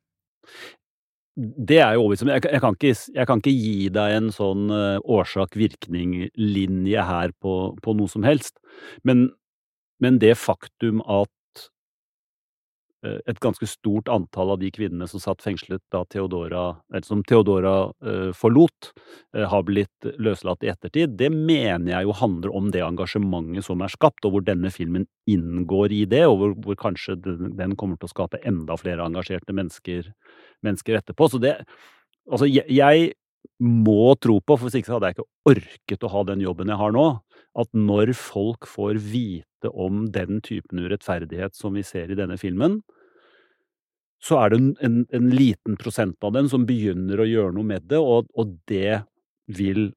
Det 1.34 1.80
er 1.82 1.96
jo 1.96 2.04
overbevist 2.04 2.22
om. 2.22 2.30
Jeg, 2.30 2.44
jeg, 2.46 2.96
jeg, 3.16 3.26
kan 3.26 3.40
ikke 3.42 3.58
gi 3.58 3.88
deg 3.96 4.18
en 4.20 4.28
sånn 4.34 4.68
uh, 4.70 5.02
årsak-virkning-linje 5.02 7.06
her 7.08 7.34
på, 7.42 7.54
på, 7.82 7.94
noe 7.98 8.12
som 8.12 8.22
helst. 8.22 8.60
Men, 9.02 9.26
men 9.98 10.22
det 10.22 10.36
faktum 10.38 11.02
at 11.02 11.26
Eh, 11.26 11.43
et 13.04 13.40
ganske 13.42 13.66
stort 13.68 14.08
antall 14.12 14.54
av 14.54 14.60
de 14.62 14.70
kvinnene 14.74 15.06
som 15.10 15.22
satt 15.22 15.42
fengslet 15.44 15.82
da 15.92 16.04
Theodora, 16.10 16.64
eller 16.92 17.06
som 17.06 17.22
Theodora 17.26 17.74
uh, 18.04 18.30
forlot, 18.36 18.92
uh, 19.36 19.44
har 19.50 19.64
blitt 19.68 20.08
løslatt 20.22 20.64
i 20.64 20.70
ettertid. 20.72 21.16
Det 21.20 21.30
mener 21.34 21.92
jeg 21.92 22.08
jo 22.08 22.16
handler 22.18 22.54
om 22.56 22.70
det 22.74 22.84
engasjementet 22.86 23.66
som 23.66 23.82
er 23.84 23.92
skapt, 23.92 24.24
og 24.24 24.36
hvor 24.36 24.46
denne 24.46 24.72
filmen 24.74 25.08
inngår 25.30 25.94
i 25.94 26.04
det, 26.10 26.24
og 26.28 26.38
hvor, 26.40 26.54
hvor 26.66 26.80
kanskje 26.86 27.18
den, 27.24 27.52
den, 27.58 27.76
kommer 27.80 28.00
til 28.00 28.08
å 28.08 28.14
skape 28.14 28.40
enda 28.46 28.78
flere 28.80 29.04
engasjerte 29.06 29.56
mennesker, 29.56 30.08
mennesker 30.64 31.02
etterpå. 31.02 31.30
Så 31.32 31.42
det 31.42 31.58
Altså, 32.24 32.46
jeg, 32.48 32.64
jeg 32.72 33.10
må 33.60 34.14
tro 34.16 34.38
på, 34.40 34.56
for 34.56 34.66
hvis 34.66 34.78
ikke 34.80 34.94
hadde 34.94 35.10
jeg 35.10 35.18
ikke 35.18 35.52
orket 35.52 36.06
å 36.06 36.12
ha 36.14 36.22
den 36.30 36.40
jobben 36.40 36.70
jeg 36.72 36.80
har 36.80 36.94
nå, 36.96 37.04
at 37.60 37.70
når 37.76 38.14
folk 38.18 38.66
får 38.66 38.98
vite 39.04 39.70
om 39.70 40.06
den 40.12 40.40
typen 40.44 40.82
urettferdighet 40.82 41.54
som 41.56 41.76
vi 41.76 41.84
ser 41.86 42.10
i 42.10 42.18
denne 42.18 42.38
filmen, 42.40 42.80
så 44.24 44.38
er 44.40 44.52
det 44.52 44.60
en, 44.60 44.70
en, 44.80 45.02
en, 45.12 45.28
liten 45.34 45.76
prosent 45.80 46.24
av 46.24 46.32
dem 46.36 46.48
som 46.48 46.64
begynner 46.68 47.20
å 47.20 47.28
gjøre 47.28 47.52
noe 47.56 47.68
med 47.74 47.84
det, 47.90 48.00
og, 48.00 48.30
og, 48.40 48.56
det 48.70 49.02
vil 49.52 49.90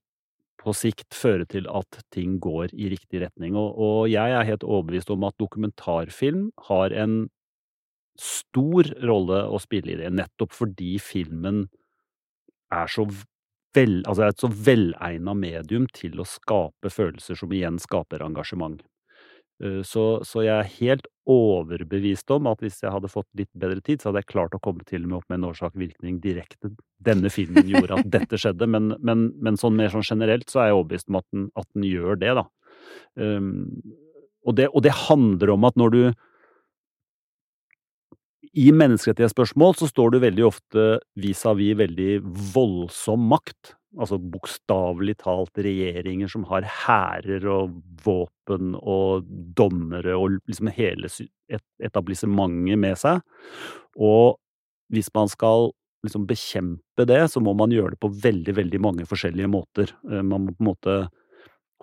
på 0.59 0.73
sikt 0.75 1.15
føre 1.15 1.45
til 1.47 1.69
at 1.71 2.01
ting 2.11 2.35
går 2.43 2.73
i 2.75 2.89
riktig 2.91 3.21
retning. 3.23 3.55
Og, 3.55 3.77
og, 3.77 3.99
jeg 4.11 4.35
er 4.35 4.49
helt 4.49 4.65
overbevist 4.67 5.13
om 5.13 5.23
at 5.29 5.37
dokumentarfilm 5.39 6.49
har 6.67 6.95
en 6.97 7.21
stor 8.19 8.89
rolle 9.05 9.43
å 9.47 9.61
spille 9.61 9.93
i 9.93 9.99
det, 10.01 10.11
nettopp 10.17 10.55
fordi 10.57 10.97
filmen 10.99 11.67
er 12.73 12.89
så 12.91 13.05
vel, 13.77 14.01
altså 14.09 14.27
et 14.27 14.41
så 14.41 14.49
velegna 14.49 15.35
medium 15.37 15.85
til 15.93 16.19
å 16.19 16.27
skape 16.27 16.91
følelser 16.91 17.37
som 17.39 17.53
igjen 17.53 17.77
skaper 17.79 18.25
engasjement. 18.25 18.81
Eh, 19.63 19.83
så, 19.87 20.07
så, 20.27 20.43
jeg 20.45 20.55
er 20.57 20.73
helt 20.79 21.07
overbevist 21.27 22.31
om 22.31 22.47
at 22.51 22.61
hvis 22.63 22.79
jeg 22.83 22.93
hadde 22.93 23.11
fått 23.11 23.27
litt 23.37 23.51
bedre 23.57 23.81
tid, 23.83 24.01
så 24.01 24.09
hadde 24.09 24.23
jeg 24.23 24.31
klart 24.31 24.55
å 24.55 24.61
komme 24.63 24.85
til 24.87 25.03
og 25.03 25.09
med 25.09 25.17
opp 25.19 25.27
med 25.27 25.41
en 25.41 25.49
årsak-virkning 25.49 26.21
direkte. 26.23 26.71
Denne 27.03 27.31
filmen 27.33 27.67
gjorde 27.69 27.99
at 27.99 28.11
dette 28.17 28.39
skjedde, 28.39 28.69
men, 28.71 28.93
men, 29.03 29.29
men 29.43 29.59
sånn 29.59 29.75
mer 29.77 29.91
sånn 29.93 30.07
generelt 30.07 30.49
så 30.51 30.63
er 30.63 30.71
jeg 30.71 30.79
overbevist 30.79 31.11
om 31.11 31.19
at 31.19 31.27
den, 31.35 31.49
at 31.59 31.67
den 31.75 31.87
gjør 31.87 32.21
det, 32.23 32.33
da. 32.39 32.45
Um, 33.19 33.51
og, 34.47 34.55
det, 34.59 34.69
og 34.71 34.85
det 34.85 34.95
handler 35.07 35.53
om 35.57 35.67
at 35.67 35.79
når 35.79 35.93
du 35.93 36.01
i 38.57 38.71
menneskerettighetsspørsmål 38.73 39.75
så 39.77 39.89
står 39.89 40.13
du 40.13 40.21
veldig 40.23 40.45
ofte 40.47 40.85
vis-à-vis 41.19 41.75
-vis 41.75 41.81
veldig 41.83 42.11
voldsom 42.55 43.27
makt 43.29 43.76
altså 43.97 44.19
bokstavelig 44.21 45.17
talt 45.23 45.57
regjeringer 45.63 46.29
som 46.31 46.45
har 46.49 46.67
hærer 46.85 47.47
og 47.49 47.79
våpen 48.05 48.75
og 48.77 49.27
dommere 49.57 50.15
og 50.17 50.37
liksom 50.49 50.71
hele 50.75 51.09
etablissementet 51.83 52.79
med 52.79 52.99
seg. 53.01 53.23
Og 53.97 54.37
hvis 54.93 55.09
man 55.15 55.31
skal 55.31 55.71
liksom 56.05 56.27
bekjempe 56.29 57.07
det, 57.09 57.23
så 57.31 57.41
må 57.43 57.53
man 57.57 57.73
gjøre 57.73 57.95
det 57.95 58.01
på 58.03 58.11
veldig, 58.23 58.53
veldig 58.59 58.81
mange 58.83 59.07
forskjellige 59.09 59.49
måter. 59.51 59.91
Eh, 60.11 60.21
man 60.21 60.45
må 60.45 60.53
på 60.53 60.63
en 60.63 60.69
måte 60.71 60.97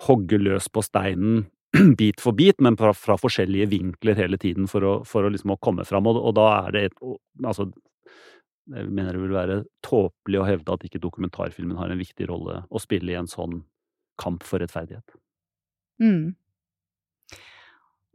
hogge 0.07 0.38
løs 0.40 0.70
på 0.72 0.83
steinen 0.85 1.44
bit 1.98 2.22
for 2.22 2.37
bit, 2.37 2.61
men 2.62 2.79
fra, 2.79 2.92
fra 2.94 3.16
forskjellige 3.18 3.70
vinkler 3.72 4.18
hele 4.18 4.38
tiden 4.40 4.68
for 4.70 4.87
å, 4.87 4.94
for 5.09 5.27
å, 5.27 5.33
liksom 5.35 5.55
å 5.55 5.61
komme 5.62 5.87
fram. 5.88 6.07
Og, 6.11 6.20
og, 6.20 6.35
da 6.38 6.48
er 6.62 6.77
det 6.77 6.87
et 6.90 7.05
Altså, 7.44 7.66
jeg 8.72 8.88
mener 8.88 9.12
det 9.12 9.20
vil 9.20 9.37
være 9.37 9.59
tåpelig 9.85 10.40
å 10.40 10.46
hevde 10.48 10.77
at 10.77 10.87
ikke 10.87 11.03
dokumentarfilmen 11.03 11.77
har 11.77 11.92
en 11.92 12.00
viktig 12.00 12.29
rolle 12.31 12.62
å 12.70 12.81
spille 12.81 13.12
i 13.12 13.18
en 13.18 13.29
sånn 13.31 13.61
kamp 14.20 14.46
for 14.46 14.62
rettferdighet. 14.62 15.16
Mm. 16.03 16.33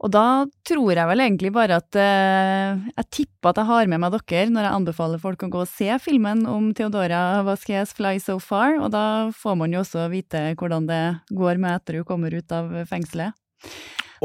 Og 0.00 0.08
da 0.14 0.46
tror 0.64 0.94
jeg 0.96 1.08
vel 1.10 1.22
egentlig 1.26 1.50
bare 1.52 1.76
at 1.82 1.96
eh, 2.00 2.78
jeg 2.94 3.08
tipper 3.12 3.50
at 3.50 3.60
jeg 3.60 3.68
har 3.68 3.90
med 3.92 4.00
meg 4.00 4.14
dere 4.16 4.48
når 4.48 4.66
jeg 4.66 4.78
anbefaler 4.78 5.20
folk 5.20 5.44
å 5.44 5.50
gå 5.52 5.60
og 5.60 5.68
se 5.68 5.98
filmen 6.00 6.46
om 6.48 6.70
Theodora 6.76 7.42
Vasquez 7.44 7.92
Fly 7.98 8.16
So 8.22 8.38
Far, 8.40 8.78
og 8.80 8.94
da 8.94 9.04
får 9.36 9.58
man 9.60 9.76
jo 9.76 9.82
også 9.84 10.08
vite 10.12 10.46
hvordan 10.56 10.88
det 10.88 11.02
går 11.36 11.60
med 11.60 11.76
etter 11.76 12.00
hun 12.00 12.08
kommer 12.08 12.32
ut 12.32 12.56
av 12.56 12.72
fengselet. 12.88 13.36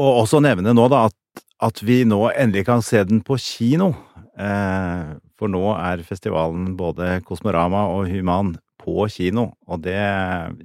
Og 0.00 0.22
også 0.24 0.40
nevne 0.44 0.72
nå 0.76 0.88
da 0.92 1.06
at, 1.10 1.44
at 1.68 1.84
vi 1.84 2.02
nå 2.08 2.22
endelig 2.32 2.64
kan 2.70 2.84
se 2.84 3.04
den 3.04 3.20
på 3.24 3.36
kino. 3.40 3.92
Eh, 4.40 5.12
for 5.36 5.52
nå 5.52 5.64
er 5.76 6.04
festivalen 6.06 6.74
både 6.78 7.20
Kosmorama 7.26 7.86
og 7.92 8.08
Human 8.10 8.54
på 8.80 9.06
kino, 9.12 9.50
og 9.66 9.82
det 9.84 10.00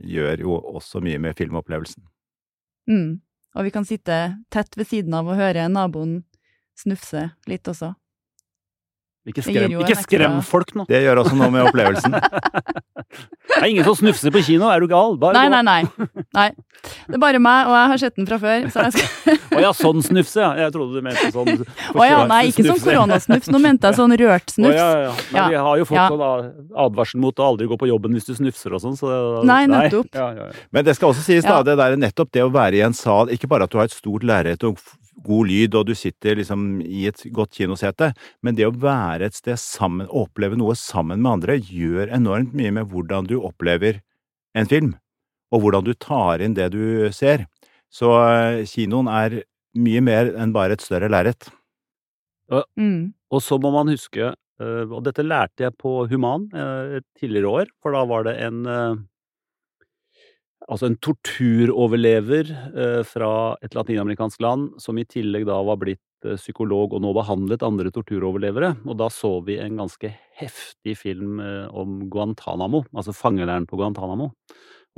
gjør 0.08 0.46
jo 0.46 0.58
også 0.78 1.02
mye 1.04 1.20
med 1.22 1.38
filmopplevelsen. 1.40 2.04
Mm. 2.90 3.22
Og 3.56 3.68
vi 3.68 3.74
kan 3.74 3.88
sitte 3.88 4.18
tett 4.54 4.78
ved 4.80 4.88
siden 4.88 5.16
av 5.18 5.28
og 5.28 5.40
høre 5.40 5.68
naboen 5.72 6.22
snufse 6.80 7.30
litt 7.52 7.68
også. 7.68 7.94
Ikke 9.30 9.44
skrem, 9.46 9.74
ikke 9.84 9.96
skrem 10.00 10.40
folk 10.42 10.72
nå! 10.74 10.88
Det 10.90 10.98
gjør 11.04 11.20
også 11.22 11.36
noe 11.38 11.52
med 11.54 11.68
opplevelsen. 11.68 12.16
det 13.52 13.60
er 13.60 13.68
ingen 13.68 13.86
som 13.86 14.00
snufser 14.00 14.34
på 14.34 14.42
kino, 14.48 14.66
er 14.74 14.82
du 14.82 14.88
gal? 14.90 15.14
Bare 15.22 15.38
nei, 15.38 15.46
nei, 15.54 15.62
nei, 15.68 16.08
nei. 16.34 16.46
Det 17.06 17.20
er 17.20 17.22
bare 17.22 17.38
meg, 17.38 17.68
og 17.70 17.76
jeg 17.78 17.90
har 17.92 18.00
sett 18.02 18.16
den 18.18 18.26
fra 18.26 18.40
før. 18.42 18.64
Å 18.72 18.88
skal... 18.96 19.36
Ja, 19.62 19.70
sånn 19.78 20.02
snufse, 20.02 20.42
ja. 20.42 20.50
Jeg 20.64 20.74
trodde 20.74 20.98
du 20.98 21.06
mente 21.06 21.30
sånn 21.36 21.52
Å 22.02 22.08
ja, 22.08 22.24
nei, 22.32 22.40
ikke 22.50 22.66
sånn 22.66 22.82
koronasnufs. 22.82 23.52
Nå 23.54 23.62
mente 23.62 23.92
jeg 23.92 24.00
sånn 24.00 24.16
rørt 24.24 24.56
snufs. 24.56 24.74
Å 24.74 24.80
ja, 24.80 25.04
ja. 25.06 25.12
Men 25.36 25.54
vi 25.54 25.60
har 25.68 25.84
jo 25.84 25.86
fått 25.92 26.00
ja. 26.00 26.08
sånn 26.10 26.74
advarsel 26.88 27.22
mot 27.22 27.44
å 27.44 27.52
aldri 27.52 27.70
gå 27.70 27.78
på 27.78 27.92
jobben 27.92 28.18
hvis 28.18 28.26
du 28.32 28.34
snufser 28.40 28.74
og 28.74 28.82
sånn, 28.82 28.98
så 28.98 29.12
Nei, 29.46 29.68
nettopp. 29.70 30.10
Nei. 30.18 30.32
Ja, 30.40 30.50
Men 30.74 30.88
det 30.88 30.98
skal 30.98 31.14
også 31.14 31.28
sies, 31.28 31.46
da, 31.46 31.62
det 31.68 31.78
der 31.78 32.00
nettopp 32.02 32.34
det 32.34 32.42
å 32.48 32.50
være 32.50 32.82
i 32.82 32.84
en 32.90 32.98
sal, 32.98 33.30
ikke 33.30 33.52
bare 33.52 33.70
at 33.70 33.76
du 33.76 33.78
har 33.78 33.92
et 33.92 33.94
stort 33.94 34.26
lerret 34.26 34.66
og 34.66 34.82
god 35.26 35.50
lyd, 35.50 35.78
og 35.78 35.88
du 35.90 35.94
sitter 35.98 36.40
liksom 36.40 36.82
i 36.82 37.06
et 37.10 37.24
godt 37.36 37.56
kinosete. 37.58 38.12
Men 38.42 38.58
det 38.58 38.68
å 38.68 38.74
være 38.74 39.30
et 39.30 39.38
sted 39.38 39.60
sammen, 39.62 40.10
oppleve 40.10 40.60
noe 40.60 40.76
sammen 40.80 41.22
med 41.24 41.32
andre, 41.38 41.60
gjør 41.60 42.12
enormt 42.18 42.56
mye 42.58 42.74
med 42.80 42.92
hvordan 42.92 43.30
du 43.30 43.38
opplever 43.42 44.02
en 44.58 44.68
film, 44.68 44.94
og 45.52 45.64
hvordan 45.64 45.88
du 45.88 45.94
tar 45.96 46.44
inn 46.44 46.58
det 46.58 46.72
du 46.76 47.10
ser. 47.16 47.48
Så 47.92 48.12
eh, 48.26 48.62
kinoen 48.68 49.10
er 49.12 49.42
mye 49.78 50.04
mer 50.04 50.34
enn 50.40 50.54
bare 50.56 50.76
et 50.76 50.84
større 50.84 51.12
lerret. 51.12 51.50
Og, 52.52 52.66
mm. 52.80 53.12
og 53.32 53.44
så 53.44 53.56
må 53.64 53.72
man 53.72 53.92
huske 53.92 54.34
Eh, 54.62 54.86
og 54.90 55.02
dette 55.08 55.26
lærte 55.26 55.66
jeg 55.66 55.78
på 55.80 56.04
Human 56.12 56.48
eh, 56.54 57.00
et 57.00 57.08
tidligere 57.20 57.54
år, 57.62 57.72
for 57.82 57.96
da 57.96 58.04
var 58.10 58.28
det 58.28 58.36
en 58.46 58.62
Altså 60.70 60.88
en 60.88 60.98
torturoverlever 61.02 62.52
eh, 62.54 63.02
fra 63.08 63.32
et 63.66 63.74
latinamerikansk 63.76 64.42
land, 64.44 64.70
som 64.82 65.00
i 65.02 65.08
tillegg 65.10 65.48
da 65.50 65.58
var 65.66 65.80
blitt 65.82 66.28
eh, 66.28 66.38
psykolog 66.38 66.94
og 66.94 67.02
nå 67.04 67.14
behandlet 67.18 67.66
andre 67.66 67.92
torturoverlevere. 67.94 68.76
Og 68.86 69.00
da 69.02 69.10
så 69.12 69.34
vi 69.48 69.58
en 69.62 69.82
ganske 69.82 70.14
heftig 70.38 70.96
film 71.00 71.42
eh, 71.42 71.66
om 71.74 72.04
Guantánamo, 72.14 72.86
altså 72.94 73.16
fangeleiren 73.18 73.66
på 73.70 73.80
Guantánamo. 73.82 74.30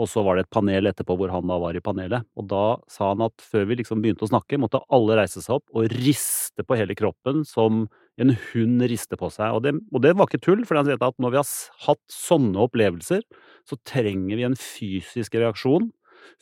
Og 0.02 0.10
så 0.10 0.24
var 0.26 0.36
det 0.36 0.48
et 0.48 0.54
panel 0.54 0.90
etterpå 0.90 1.16
hvor 1.20 1.32
han 1.32 1.48
da 1.48 1.60
var 1.62 1.78
i 1.78 1.84
panelet. 1.86 2.26
Og 2.40 2.48
da 2.50 2.64
sa 2.92 3.12
han 3.12 3.24
at 3.26 3.44
før 3.46 3.68
vi 3.70 3.78
liksom 3.80 4.02
begynte 4.04 4.26
å 4.26 4.32
snakke, 4.32 4.60
måtte 4.62 4.82
alle 4.94 5.20
reise 5.22 5.42
seg 5.44 5.60
opp 5.60 5.70
og 5.72 5.92
riste 5.94 6.66
på 6.66 6.80
hele 6.80 6.98
kroppen 6.98 7.44
som 7.48 7.86
en 8.22 8.36
hund 8.52 8.86
rister 8.90 9.20
på 9.20 9.30
seg. 9.34 9.56
Og 9.56 9.64
det, 9.66 9.74
og 9.94 10.04
det 10.06 10.14
var 10.18 10.30
ikke 10.30 10.44
tull, 10.44 10.64
for 10.68 10.78
han 10.78 10.88
sier 10.88 11.02
at 11.02 11.20
når 11.22 11.34
vi 11.34 11.42
har 11.42 11.50
hatt 11.88 12.04
sånne 12.14 12.62
opplevelser, 12.68 13.24
så 13.70 13.80
trenger 13.88 14.40
vi 14.40 14.48
en 14.48 14.58
fysisk 14.60 15.38
reaksjon 15.40 15.90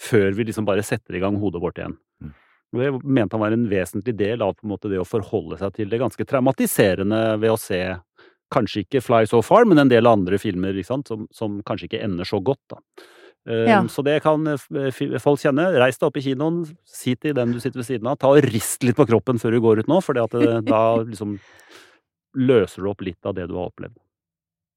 før 0.01 0.35
vi 0.37 0.45
liksom 0.49 0.67
bare 0.67 0.83
setter 0.85 1.17
i 1.17 1.21
gang 1.23 1.39
hodet 1.41 1.61
vårt 1.63 1.79
igjen. 1.79 1.95
Mm. 2.21 2.33
Det 2.71 2.91
mente 3.03 3.35
han 3.35 3.43
var 3.43 3.55
en 3.55 3.69
vesentlig 3.71 4.13
del 4.19 4.43
av 4.45 4.59
måte 4.67 4.91
det 4.91 5.01
å 5.01 5.07
forholde 5.07 5.57
seg 5.59 5.73
til 5.75 5.89
det 5.91 5.99
ganske 6.01 6.25
traumatiserende 6.27 7.21
ved 7.41 7.55
å 7.55 7.59
se 7.59 7.81
kanskje 8.51 8.85
ikke 8.85 9.01
Fly 9.03 9.25
So 9.29 9.41
Far, 9.43 9.65
men 9.67 9.79
en 9.81 9.91
del 9.91 10.07
andre 10.09 10.39
filmer 10.41 10.75
som, 10.83 11.03
som 11.07 11.59
kanskje 11.67 11.89
ikke 11.89 12.03
ender 12.05 12.27
så 12.27 12.41
godt. 12.43 12.61
da. 12.71 12.79
Eh, 13.49 13.65
Ja. 13.69 13.79
Så 13.89 14.03
det 14.05 14.19
kan 14.23 14.45
eh, 14.47 14.91
fi- 14.93 15.09
folk 15.19 15.39
kjenne. 15.41 15.69
Reis 15.81 15.97
deg 15.97 16.07
opp 16.11 16.17
i 16.17 16.21
kinoen, 16.21 16.59
si 16.85 17.15
til 17.15 17.33
den 17.33 17.51
du 17.55 17.59
sitter 17.59 17.79
ved 17.81 17.87
siden 17.87 18.07
av, 18.11 18.17
ta 18.21 18.27
og 18.29 18.43
rist 18.45 18.83
litt 18.83 18.95
på 18.99 19.07
kroppen 19.09 19.39
før 19.41 19.51
du 19.55 19.61
går 19.61 19.79
ut 19.81 19.87
nå, 19.89 20.01
for 20.03 20.13
da 20.17 20.81
liksom 21.01 21.39
løser 22.37 22.83
du 22.85 22.89
opp 22.91 23.01
litt 23.01 23.25
av 23.25 23.33
det 23.35 23.47
du 23.49 23.55
har 23.57 23.71
opplevd. 23.71 23.97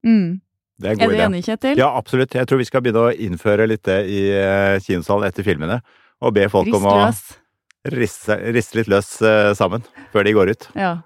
Mm. 0.07 0.41
Det 0.81 0.89
er 0.91 0.97
en 0.97 1.03
Er 1.05 1.13
du 1.13 1.21
enig, 1.23 1.45
Kjetil? 1.47 1.77
Ja, 1.79 1.93
absolutt. 1.97 2.33
Jeg 2.35 2.49
tror 2.51 2.59
vi 2.59 2.65
skal 2.67 2.83
begynne 2.83 3.05
å 3.07 3.13
innføre 3.15 3.69
litt 3.71 3.85
det 3.87 4.01
i 4.11 4.23
eh, 4.35 4.81
kinosalen 4.83 5.29
etter 5.29 5.47
filmene. 5.47 5.81
Og 6.25 6.33
be 6.35 6.49
folk 6.51 6.73
om 6.75 6.87
å 6.89 6.97
riste, 7.93 8.35
riste 8.57 8.79
litt 8.81 8.89
løs 8.91 9.11
eh, 9.23 9.53
sammen 9.55 9.85
før 10.13 10.25
de 10.27 10.33
går 10.35 10.51
ut. 10.55 10.67
Ja. 10.75 10.97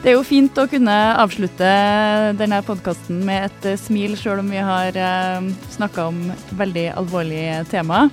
Det 0.00 0.08
er 0.08 0.14
jo 0.16 0.24
fint 0.24 0.56
å 0.56 0.64
kunne 0.64 0.92
avslutte 1.20 1.70
denne 2.38 2.62
podkasten 2.64 3.18
med 3.28 3.50
et 3.50 3.66
eh, 3.68 3.76
smil, 3.76 4.14
sjøl 4.16 4.38
om 4.40 4.46
vi 4.48 4.62
har 4.64 4.96
uh, 4.96 5.48
snakka 5.74 6.06
om 6.08 6.22
veldig 6.56 6.86
alvorlige 6.96 7.58
tema. 7.68 8.06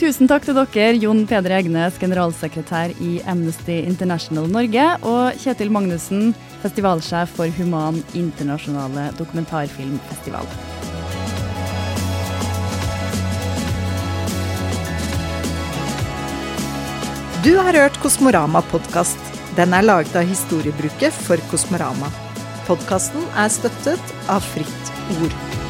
Tusen 0.00 0.30
takk 0.30 0.46
til 0.46 0.56
dere, 0.56 0.94
Jon 0.96 1.20
Peder 1.28 1.58
Egnes, 1.58 1.98
generalsekretær 2.00 2.94
i 3.04 3.18
Amnesty 3.28 3.82
International 3.84 4.48
Norge, 4.48 4.86
og 5.04 5.36
Kjetil 5.44 5.74
Magnussen, 5.76 6.32
festivalsjef 6.64 7.36
for 7.36 7.52
Human 7.60 8.00
Internasjonale 8.16 9.10
Dokumentarfilmfestival. 9.20 10.48
Du 17.44 17.52
har 17.60 17.76
hørt 17.76 18.00
Kosmorama-podkast. 18.00 19.33
Den 19.54 19.74
er 19.76 19.84
laget 19.86 20.16
av 20.18 20.26
Historiebruket 20.26 21.14
for 21.14 21.38
Kosmorama. 21.52 22.10
Podkasten 22.66 23.22
er 23.38 23.52
støttet 23.54 24.16
av 24.26 24.42
Fritt 24.42 24.90
Ord. 25.20 25.63